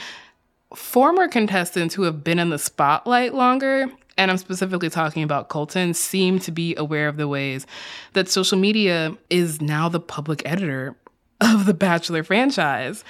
former 0.76 1.28
contestants 1.28 1.96
who 1.96 2.04
have 2.04 2.24
been 2.24 2.40
in 2.40 2.50
the 2.50 2.60
spotlight 2.60 3.34
longer, 3.34 3.88
and 4.18 4.30
I'm 4.30 4.38
specifically 4.38 4.90
talking 4.90 5.24
about 5.24 5.50
Colton, 5.50 5.94
seem 5.94 6.40
to 6.40 6.52
be 6.52 6.76
aware 6.76 7.08
of 7.08 7.18
the 7.18 7.28
ways 7.28 7.66
that 8.14 8.28
social 8.28 8.58
media 8.58 9.16
is 9.30 9.62
now 9.62 9.90
the 9.90 10.00
public 10.00 10.42
editor 10.46 10.96
of 11.42 11.66
the 11.66 11.74
Bachelor 11.74 12.24
franchise. 12.24 13.04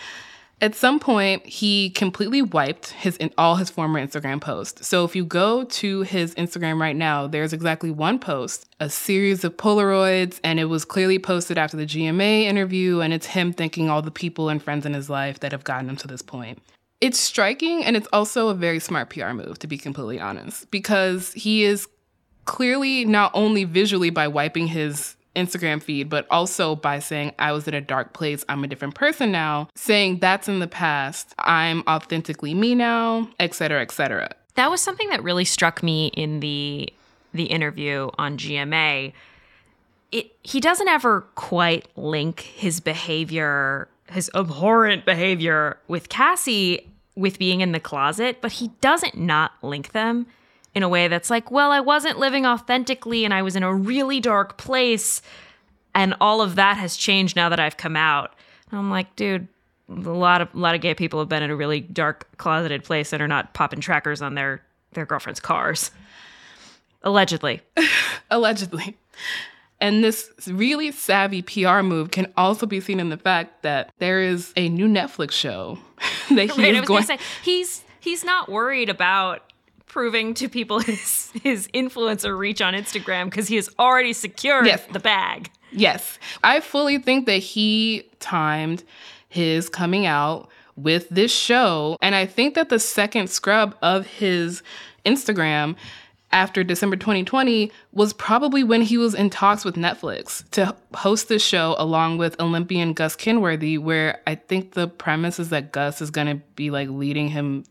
At 0.61 0.75
some 0.75 0.99
point, 0.99 1.45
he 1.45 1.89
completely 1.91 2.41
wiped 2.41 2.89
his 2.89 3.17
all 3.37 3.55
his 3.55 3.69
former 3.69 4.05
Instagram 4.05 4.41
posts. 4.41 4.85
So 4.85 5.05
if 5.05 5.15
you 5.15 5.23
go 5.23 5.63
to 5.63 6.01
his 6.01 6.35
Instagram 6.35 6.81
right 6.81 6.95
now, 6.95 7.27
there's 7.27 7.53
exactly 7.53 7.91
one 7.91 8.19
post, 8.19 8.67
a 8.81 8.89
series 8.89 9.45
of 9.45 9.55
Polaroids, 9.55 10.39
and 10.43 10.59
it 10.59 10.65
was 10.65 10.83
clearly 10.83 11.17
posted 11.17 11.57
after 11.57 11.77
the 11.77 11.85
GMA 11.85 12.43
interview, 12.43 12.99
and 12.99 13.13
it's 13.13 13.27
him 13.27 13.53
thanking 13.53 13.89
all 13.89 14.01
the 14.01 14.11
people 14.11 14.49
and 14.49 14.61
friends 14.61 14.85
in 14.85 14.93
his 14.93 15.09
life 15.09 15.39
that 15.39 15.53
have 15.53 15.63
gotten 15.63 15.89
him 15.89 15.95
to 15.95 16.07
this 16.07 16.21
point. 16.21 16.59
It's 16.99 17.19
striking, 17.19 17.85
and 17.85 17.95
it's 17.95 18.09
also 18.11 18.49
a 18.49 18.53
very 18.53 18.79
smart 18.79 19.09
PR 19.09 19.31
move, 19.31 19.59
to 19.59 19.67
be 19.67 19.77
completely 19.77 20.19
honest, 20.19 20.69
because 20.71 21.31
he 21.31 21.63
is 21.63 21.87
clearly 22.43 23.05
not 23.05 23.31
only 23.33 23.63
visually 23.63 24.09
by 24.09 24.27
wiping 24.27 24.67
his 24.67 25.15
Instagram 25.35 25.81
feed, 25.81 26.09
but 26.09 26.27
also 26.29 26.75
by 26.75 26.99
saying, 26.99 27.33
I 27.39 27.51
was 27.51 27.67
in 27.67 27.73
a 27.73 27.81
dark 27.81 28.13
place, 28.13 28.43
I'm 28.49 28.63
a 28.63 28.67
different 28.67 28.95
person 28.95 29.31
now, 29.31 29.69
saying 29.75 30.19
that's 30.19 30.47
in 30.47 30.59
the 30.59 30.67
past, 30.67 31.33
I'm 31.39 31.83
authentically 31.87 32.53
me 32.53 32.75
now, 32.75 33.29
et 33.39 33.53
cetera, 33.53 33.81
et 33.81 33.91
cetera. 33.91 34.29
That 34.55 34.69
was 34.69 34.81
something 34.81 35.09
that 35.09 35.23
really 35.23 35.45
struck 35.45 35.83
me 35.83 36.07
in 36.07 36.39
the 36.39 36.91
the 37.31 37.43
interview 37.43 38.09
on 38.17 38.37
GMA. 38.37 39.13
It 40.11 40.35
he 40.41 40.59
doesn't 40.59 40.87
ever 40.87 41.21
quite 41.35 41.87
link 41.95 42.41
his 42.41 42.79
behavior, 42.79 43.87
his 44.11 44.31
abhorrent 44.33 45.05
behavior 45.05 45.77
with 45.87 46.09
Cassie 46.09 46.89
with 47.15 47.37
being 47.37 47.61
in 47.61 47.71
the 47.71 47.79
closet, 47.79 48.39
but 48.41 48.53
he 48.53 48.69
doesn't 48.81 49.15
not 49.15 49.51
link 49.61 49.91
them 49.91 50.25
in 50.75 50.83
a 50.83 50.89
way 50.89 51.07
that's 51.07 51.29
like, 51.29 51.51
well, 51.51 51.71
I 51.71 51.79
wasn't 51.79 52.19
living 52.19 52.45
authentically 52.45 53.25
and 53.25 53.33
I 53.33 53.41
was 53.41 53.55
in 53.55 53.63
a 53.63 53.73
really 53.73 54.19
dark 54.19 54.57
place 54.57 55.21
and 55.95 56.15
all 56.21 56.41
of 56.41 56.55
that 56.55 56.77
has 56.77 56.95
changed 56.95 57.35
now 57.35 57.49
that 57.49 57.59
I've 57.59 57.77
come 57.77 57.95
out. 57.95 58.33
And 58.69 58.79
I'm 58.79 58.91
like, 58.91 59.15
dude, 59.15 59.47
a 59.89 59.93
lot 59.93 60.41
of 60.41 60.53
a 60.53 60.57
lot 60.57 60.75
of 60.75 60.81
gay 60.81 60.93
people 60.93 61.19
have 61.19 61.29
been 61.29 61.43
in 61.43 61.49
a 61.49 61.55
really 61.55 61.81
dark 61.81 62.27
closeted 62.37 62.83
place 62.83 63.11
and 63.11 63.21
are 63.21 63.27
not 63.27 63.53
popping 63.53 63.81
trackers 63.81 64.21
on 64.21 64.35
their 64.35 64.61
their 64.93 65.05
girlfriends' 65.05 65.39
cars. 65.39 65.91
Allegedly. 67.03 67.61
Allegedly. 68.31 68.97
And 69.81 70.03
this 70.03 70.29
really 70.47 70.91
savvy 70.91 71.41
PR 71.41 71.81
move 71.81 72.11
can 72.11 72.31
also 72.35 72.65
be 72.65 72.81
seen 72.81 72.99
in 72.99 73.09
the 73.09 73.17
fact 73.17 73.63
that 73.63 73.93
there 73.99 74.21
is 74.21 74.51
a 74.57 74.67
new 74.67 74.87
Netflix 74.87 75.31
show 75.31 75.79
that 76.29 76.51
he 76.51 76.61
Right, 76.61 76.75
I 76.75 76.79
is 76.79 76.79
was 76.81 76.87
going 76.87 77.03
say 77.03 77.19
he's 77.43 77.83
he's 77.99 78.23
not 78.23 78.49
worried 78.49 78.89
about 78.89 79.48
proving 79.89 80.33
to 80.35 80.47
people 80.47 80.79
his 80.91 81.31
his 81.43 81.67
influencer 81.73 82.37
reach 82.37 82.61
on 82.61 82.73
Instagram 82.73 83.25
because 83.25 83.47
he 83.49 83.55
has 83.57 83.69
already 83.77 84.13
secured 84.13 84.65
Yes. 84.65 84.85
the 84.93 84.99
bag. 84.99 85.49
Yes. 85.71 86.17
I 86.43 86.61
fully 86.61 86.97
think 86.99 87.25
that 87.25 87.37
he 87.39 88.09
timed 88.19 88.83
his 89.27 89.69
coming 89.69 90.05
out 90.05 90.49
with 90.75 91.09
this 91.09 91.31
show. 91.31 91.97
And 92.01 92.15
I 92.15 92.25
think 92.25 92.55
that 92.55 92.69
the 92.69 92.79
second 92.79 93.29
scrub 93.29 93.75
of 93.81 94.07
his 94.07 94.63
Instagram 95.05 95.75
after 96.31 96.63
December 96.63 96.95
2020 96.95 97.71
was 97.91 98.13
probably 98.13 98.63
when 98.63 98.81
he 98.81 98.97
was 98.97 99.13
in 99.15 99.29
talks 99.29 99.65
with 99.65 99.75
Netflix 99.75 100.47
to 100.51 100.75
host 100.93 101.27
this 101.27 101.43
show 101.43 101.75
along 101.77 102.17
with 102.17 102.39
Olympian 102.39 102.93
Gus 102.93 103.15
Kenworthy, 103.15 103.77
where 103.77 104.21
I 104.27 104.35
think 104.35 104.73
the 104.73 104.87
premise 104.87 105.39
is 105.39 105.49
that 105.49 105.71
Gus 105.71 106.01
is 106.01 106.11
going 106.11 106.27
to 106.27 106.35
be 106.55 106.69
like 106.71 106.87
leading 106.89 107.29
him 107.29 107.63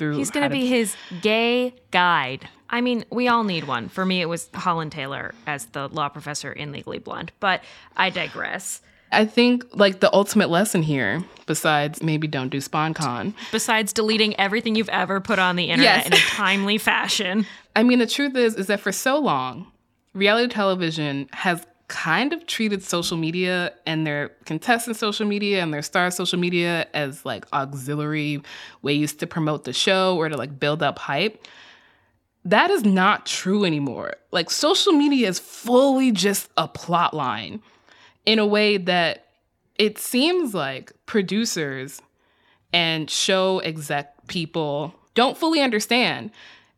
through. 0.00 0.16
He's 0.16 0.30
gonna 0.32 0.50
be 0.50 0.66
his 0.66 0.96
gay 1.22 1.74
guide. 1.92 2.48
I 2.68 2.80
mean, 2.80 3.04
we 3.10 3.28
all 3.28 3.44
need 3.44 3.64
one. 3.64 3.88
For 3.88 4.04
me, 4.04 4.20
it 4.20 4.28
was 4.28 4.48
Holland 4.54 4.90
Taylor 4.92 5.34
as 5.46 5.66
the 5.66 5.88
law 5.88 6.08
professor 6.08 6.50
in 6.52 6.72
Legally 6.72 6.98
Blonde, 6.98 7.30
but 7.38 7.62
I 7.96 8.10
digress. 8.10 8.80
I 9.12 9.24
think 9.24 9.64
like 9.72 9.98
the 10.00 10.12
ultimate 10.14 10.50
lesson 10.50 10.82
here, 10.82 11.24
besides 11.46 12.00
maybe 12.02 12.26
don't 12.28 12.48
do 12.48 12.58
sponcon, 12.58 13.34
Besides 13.50 13.92
deleting 13.92 14.38
everything 14.38 14.76
you've 14.76 14.88
ever 14.88 15.20
put 15.20 15.38
on 15.40 15.56
the 15.56 15.64
internet 15.70 15.96
Yes. 15.98 16.06
in 16.06 16.12
a 16.12 16.16
timely 16.16 16.78
fashion. 16.78 17.44
I 17.76 17.82
mean, 17.82 17.98
the 17.98 18.06
truth 18.06 18.36
is, 18.36 18.54
is 18.54 18.68
that 18.68 18.78
for 18.80 18.92
so 18.92 19.18
long, 19.18 19.66
reality 20.14 20.52
television 20.52 21.28
has 21.32 21.66
kind 21.90 22.32
of 22.32 22.46
treated 22.46 22.84
social 22.84 23.16
media 23.16 23.74
and 23.84 24.06
their 24.06 24.28
contestant 24.44 24.96
social 24.96 25.26
media 25.26 25.60
and 25.60 25.74
their 25.74 25.82
star 25.82 26.08
social 26.12 26.38
media 26.38 26.86
as 26.94 27.26
like 27.26 27.44
auxiliary 27.52 28.40
ways 28.80 29.12
to 29.12 29.26
promote 29.26 29.64
the 29.64 29.72
show 29.72 30.16
or 30.16 30.28
to 30.28 30.36
like 30.36 30.58
build 30.60 30.84
up 30.84 31.00
hype. 31.00 31.44
That 32.44 32.70
is 32.70 32.84
not 32.84 33.26
true 33.26 33.64
anymore. 33.64 34.14
Like 34.30 34.50
social 34.50 34.92
media 34.92 35.28
is 35.28 35.40
fully 35.40 36.12
just 36.12 36.48
a 36.56 36.68
plot 36.68 37.12
line 37.12 37.60
in 38.24 38.38
a 38.38 38.46
way 38.46 38.76
that 38.76 39.26
it 39.76 39.98
seems 39.98 40.54
like 40.54 40.92
producers 41.06 42.00
and 42.72 43.10
show 43.10 43.58
exec 43.58 44.28
people 44.28 44.94
don't 45.14 45.36
fully 45.36 45.60
understand. 45.60 46.30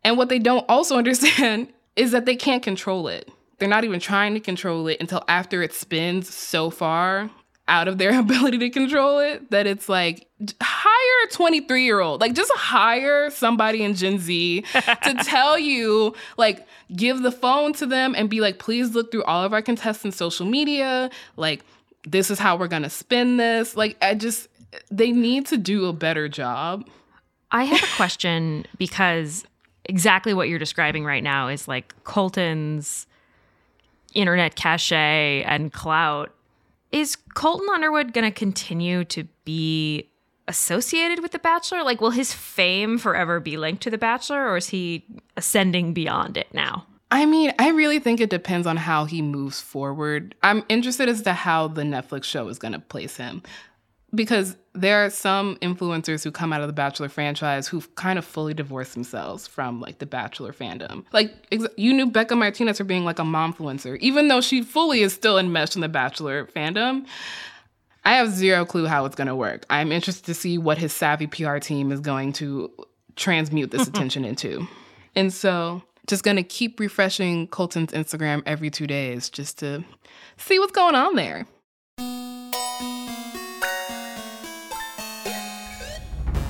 And 0.05 0.17
what 0.17 0.31
they 0.31 0.39
don't 0.39 0.65
also 0.71 0.97
understand 0.99 1.69
is 1.97 2.13
that 2.13 2.25
they 2.25 2.35
can't 2.35 2.63
control 2.63 3.09
it. 3.09 3.31
They're 3.59 3.69
not 3.69 3.85
even 3.85 4.01
trying 4.01 4.35
to 4.35 4.41
control 4.41 4.87
it 4.89 4.99
until 5.01 5.23
after 5.29 5.63
it 5.63 5.73
spins 5.73 6.33
so 6.33 6.71
far 6.71 7.31
out 7.69 7.89
of 7.89 7.99
their 7.99 8.19
ability 8.21 8.59
to 8.59 8.71
control 8.71 9.19
it 9.19 9.51
that 9.51 9.67
it's 9.67 9.89
like 9.89 10.27
hire 10.61 11.27
a 11.27 11.31
23 11.31 11.85
year 11.85 12.01
old 12.01 12.21
like 12.21 12.35
just 12.35 12.51
hire 12.53 13.31
somebody 13.31 13.83
in 13.83 13.95
gen 13.95 14.19
z 14.19 14.63
to 15.05 15.15
tell 15.23 15.57
you 15.57 16.13
like 16.37 16.67
give 16.97 17.23
the 17.23 17.31
phone 17.31 17.73
to 17.73 17.87
them 17.87 18.15
and 18.17 18.29
be 18.29 18.41
like 18.41 18.59
please 18.59 18.95
look 18.95 19.11
through 19.13 19.23
all 19.25 19.45
of 19.45 19.53
our 19.53 19.63
contestants 19.63 20.17
social 20.17 20.47
media. 20.47 21.11
Like 21.37 21.65
this 22.05 22.31
is 22.31 22.39
how 22.39 22.57
we're 22.57 22.69
gonna 22.69 22.91
spin 22.91 23.37
this. 23.37 23.77
Like 23.77 23.97
i 24.03 24.15
just 24.15 24.49
they 24.91 25.13
need 25.13 25.47
to 25.47 25.57
do 25.57 25.87
a 25.87 25.93
better 25.93 26.29
job. 26.29 26.87
I 27.51 27.65
have 27.65 27.83
a 27.83 27.97
question 27.97 28.67
because 28.79 29.45
exactly 29.85 30.33
what 30.33 30.49
you're 30.49 30.59
describing 30.59 31.05
right 31.05 31.23
now 31.23 31.49
is 31.49 31.69
like 31.69 31.95
Colton's 32.05 33.07
internet 34.15 34.55
cachet 34.55 35.43
and 35.45 35.73
clout. 35.73 36.33
Is 36.91 37.17
Colton 37.35 37.69
Underwood 37.73 38.13
going 38.13 38.31
to 38.31 38.37
continue 38.37 39.05
to 39.07 39.27
be 39.45 40.11
associated 40.47 41.21
with 41.23 41.33
The 41.33 41.39
Bachelor? 41.39 41.83
Like, 41.83 42.01
will 42.01 42.11
his 42.11 42.33
fame 42.33 42.99
forever 42.99 43.41
be 43.41 43.57
linked 43.57 43.83
to 43.85 43.91
The 43.91 43.99
Bachelor 43.99 44.49
or 44.49 44.59
is 44.59 44.69
he 44.69 45.07
ascending 45.37 45.95
beyond 45.95 46.37
it 46.37 46.53
now? 46.53 46.87
I 47.11 47.27
mean, 47.27 47.53
I 47.59 47.69
really 47.71 47.99
think 47.99 48.21
it 48.21 48.31
depends 48.31 48.67
on 48.67 48.79
how 48.79 49.05
he 49.05 49.21
moves 49.21 49.61
forward. 49.61 50.35
I'm 50.43 50.65
interested 50.71 51.11
as 51.11 51.21
to 51.23 51.35
how 51.35 51.69
the 51.69 51.83
Netflix 51.83 52.25
show 52.25 52.49
is 52.49 52.59
going 52.59 52.73
to 52.73 52.79
place 52.79 53.17
him 53.19 53.43
because 54.15 54.57
there 54.75 55.05
are 55.05 55.11
some 55.11 55.57
influencers 55.57 56.23
who 56.25 56.31
come 56.31 56.53
out 56.53 56.61
of 56.61 56.67
the 56.67 56.73
Bachelor 56.73 57.09
franchise 57.09 57.69
who've 57.69 57.95
kind 57.95 58.19
of 58.19 58.25
fully 58.25 58.55
divorced 58.55 58.95
themselves 58.95 59.47
from 59.47 59.81
like 59.81 59.99
the 59.99 60.07
Bachelor 60.07 60.53
fandom. 60.53 61.05
Like 61.13 61.35
ex- 61.51 61.67
you 61.77 61.93
knew 61.93 62.11
Bekah 62.11 62.37
Martinez 62.37 62.79
for 62.79 62.85
being 62.85 63.05
like 63.05 63.19
a 63.19 63.23
momfluencer, 63.23 63.99
even 63.99 64.29
though 64.29 64.41
she 64.41 64.63
fully 64.63 65.01
is 65.01 65.13
still 65.13 65.39
enmeshed 65.39 65.75
in 65.75 65.81
the 65.81 65.89
Bachelor 65.89 66.47
fandom. 66.47 67.07
I 68.05 68.15
have 68.17 68.31
zero 68.31 68.65
clue 68.65 68.87
how 68.87 69.05
it's 69.05 69.15
going 69.15 69.29
to 69.29 69.37
work. 69.37 69.65
I'm 69.71 69.93
interested 69.93 70.25
to 70.27 70.35
see 70.35 70.59
what 70.59 70.79
his 70.79 70.93
savvy 70.93 71.27
PR 71.27 71.59
team 71.59 71.93
is 71.93 72.01
going 72.01 72.33
to 72.35 72.71
transmute 73.17 73.71
this 73.71 73.87
attention 73.89 74.25
into. 74.25 74.67
And 75.15 75.33
so, 75.33 75.83
just 76.09 76.25
going 76.25 76.37
to 76.37 76.43
keep 76.43 76.81
refreshing 76.81 77.47
Colton's 77.47 77.93
Instagram 77.93 78.43
every 78.45 78.71
two 78.71 78.89
days 78.89 79.31
just 79.31 79.59
to 79.61 79.85
see 80.37 80.59
what's 80.59 80.73
going 80.73 80.97
on 80.97 81.15
there. 81.15 81.47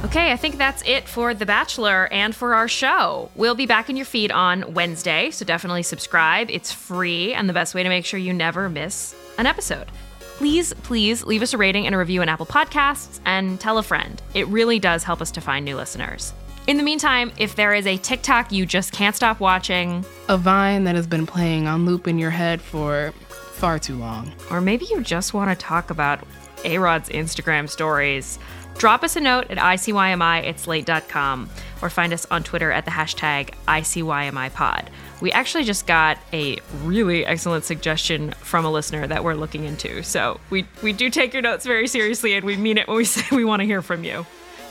Okay, 0.04 0.32
I 0.32 0.36
think 0.36 0.58
that's 0.58 0.82
it 0.84 1.08
for 1.08 1.32
The 1.32 1.46
Bachelor 1.46 2.08
and 2.12 2.34
for 2.34 2.54
our 2.54 2.66
show. 2.66 3.30
We'll 3.36 3.54
be 3.54 3.66
back 3.66 3.88
in 3.88 3.94
your 3.94 4.04
feed 4.04 4.32
on 4.32 4.74
Wednesday, 4.74 5.30
so 5.30 5.44
definitely 5.44 5.84
subscribe. 5.84 6.50
It's 6.50 6.72
free 6.72 7.32
and 7.32 7.48
the 7.48 7.52
best 7.52 7.72
way 7.72 7.84
to 7.84 7.88
make 7.88 8.04
sure 8.04 8.18
you 8.18 8.32
never 8.32 8.68
miss 8.68 9.14
an 9.38 9.46
episode. 9.46 9.86
Please, 10.18 10.74
please 10.82 11.22
leave 11.22 11.40
us 11.40 11.54
a 11.54 11.56
rating 11.56 11.86
and 11.86 11.94
a 11.94 11.98
review 11.98 12.20
on 12.20 12.28
Apple 12.28 12.46
Podcasts 12.46 13.20
and 13.26 13.60
tell 13.60 13.78
a 13.78 13.82
friend. 13.82 14.20
It 14.34 14.48
really 14.48 14.80
does 14.80 15.04
help 15.04 15.20
us 15.20 15.30
to 15.30 15.40
find 15.40 15.64
new 15.64 15.76
listeners. 15.76 16.32
In 16.66 16.78
the 16.78 16.82
meantime, 16.82 17.30
if 17.38 17.54
there 17.54 17.72
is 17.72 17.86
a 17.86 17.96
TikTok 17.96 18.50
you 18.50 18.66
just 18.66 18.92
can't 18.92 19.14
stop 19.14 19.38
watching, 19.38 20.04
A 20.28 20.36
vine 20.36 20.82
that 20.84 20.96
has 20.96 21.06
been 21.06 21.26
playing 21.26 21.68
on 21.68 21.86
loop 21.86 22.08
in 22.08 22.18
your 22.18 22.30
head 22.30 22.60
for 22.60 23.14
far 23.52 23.78
too 23.78 23.96
long. 23.96 24.32
or 24.50 24.60
maybe 24.60 24.86
you 24.86 25.00
just 25.02 25.34
want 25.34 25.50
to 25.50 25.56
talk 25.64 25.90
about 25.90 26.20
A 26.64 26.78
Rod's 26.78 27.08
Instagram 27.10 27.68
stories, 27.68 28.38
drop 28.78 29.02
us 29.02 29.16
a 29.16 29.20
note 29.20 29.50
at 29.50 29.58
ICYMI 29.58 30.48
at 30.48 30.58
slate.com 30.58 31.48
or 31.82 31.90
find 31.90 32.12
us 32.12 32.26
on 32.30 32.42
Twitter 32.42 32.70
at 32.72 32.84
the 32.84 32.90
hashtag 32.90 33.50
ICYMIPod. 33.68 34.88
We 35.20 35.30
actually 35.32 35.64
just 35.64 35.86
got 35.86 36.18
a 36.32 36.58
really 36.82 37.24
excellent 37.24 37.64
suggestion 37.64 38.32
from 38.32 38.64
a 38.64 38.70
listener 38.72 39.06
that 39.06 39.22
we're 39.22 39.34
looking 39.34 39.64
into. 39.64 40.02
So 40.02 40.40
we, 40.50 40.66
we 40.82 40.92
do 40.92 41.10
take 41.10 41.32
your 41.32 41.42
notes 41.42 41.64
very 41.64 41.86
seriously 41.86 42.34
and 42.34 42.44
we 42.44 42.56
mean 42.56 42.78
it 42.78 42.88
when 42.88 42.96
we 42.96 43.04
say 43.06 43.24
we 43.34 43.44
want 43.44 43.60
to 43.60 43.66
hear 43.66 43.82
from 43.82 44.04
you. 44.04 44.26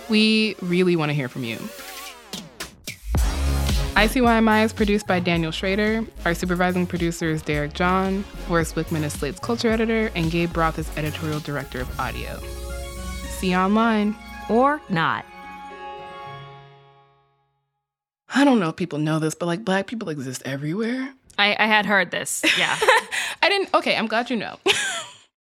We 0.09 0.55
really 0.61 0.95
want 0.95 1.09
to 1.09 1.13
hear 1.13 1.29
from 1.29 1.43
you. 1.43 1.57
ICYMI 3.95 4.63
is 4.63 4.71
produced 4.71 5.05
by 5.05 5.19
Daniel 5.19 5.51
Schroeder. 5.51 6.05
Our 6.23 6.33
supervising 6.33 6.87
producer 6.87 7.29
is 7.29 7.41
Derek 7.41 7.73
John. 7.73 8.23
Forrest 8.47 8.75
Wickman 8.75 9.03
is 9.03 9.11
Slate's 9.11 9.39
culture 9.39 9.69
editor, 9.69 10.09
and 10.15 10.31
Gabe 10.31 10.55
Roth 10.55 10.79
is 10.79 10.89
editorial 10.97 11.41
director 11.41 11.81
of 11.81 11.99
audio. 11.99 12.39
See 13.27 13.51
you 13.51 13.57
online. 13.57 14.15
Or 14.49 14.81
not. 14.89 15.25
I 18.33 18.45
don't 18.45 18.59
know 18.59 18.69
if 18.69 18.77
people 18.77 18.97
know 18.97 19.19
this, 19.19 19.35
but 19.35 19.47
like 19.47 19.65
black 19.65 19.87
people 19.87 20.07
exist 20.07 20.41
everywhere. 20.45 21.13
I, 21.37 21.55
I 21.59 21.67
had 21.67 21.85
heard 21.85 22.11
this. 22.11 22.43
Yeah. 22.57 22.77
I 23.43 23.49
didn't. 23.49 23.73
Okay, 23.73 23.97
I'm 23.97 24.07
glad 24.07 24.29
you 24.29 24.37
know. 24.37 24.57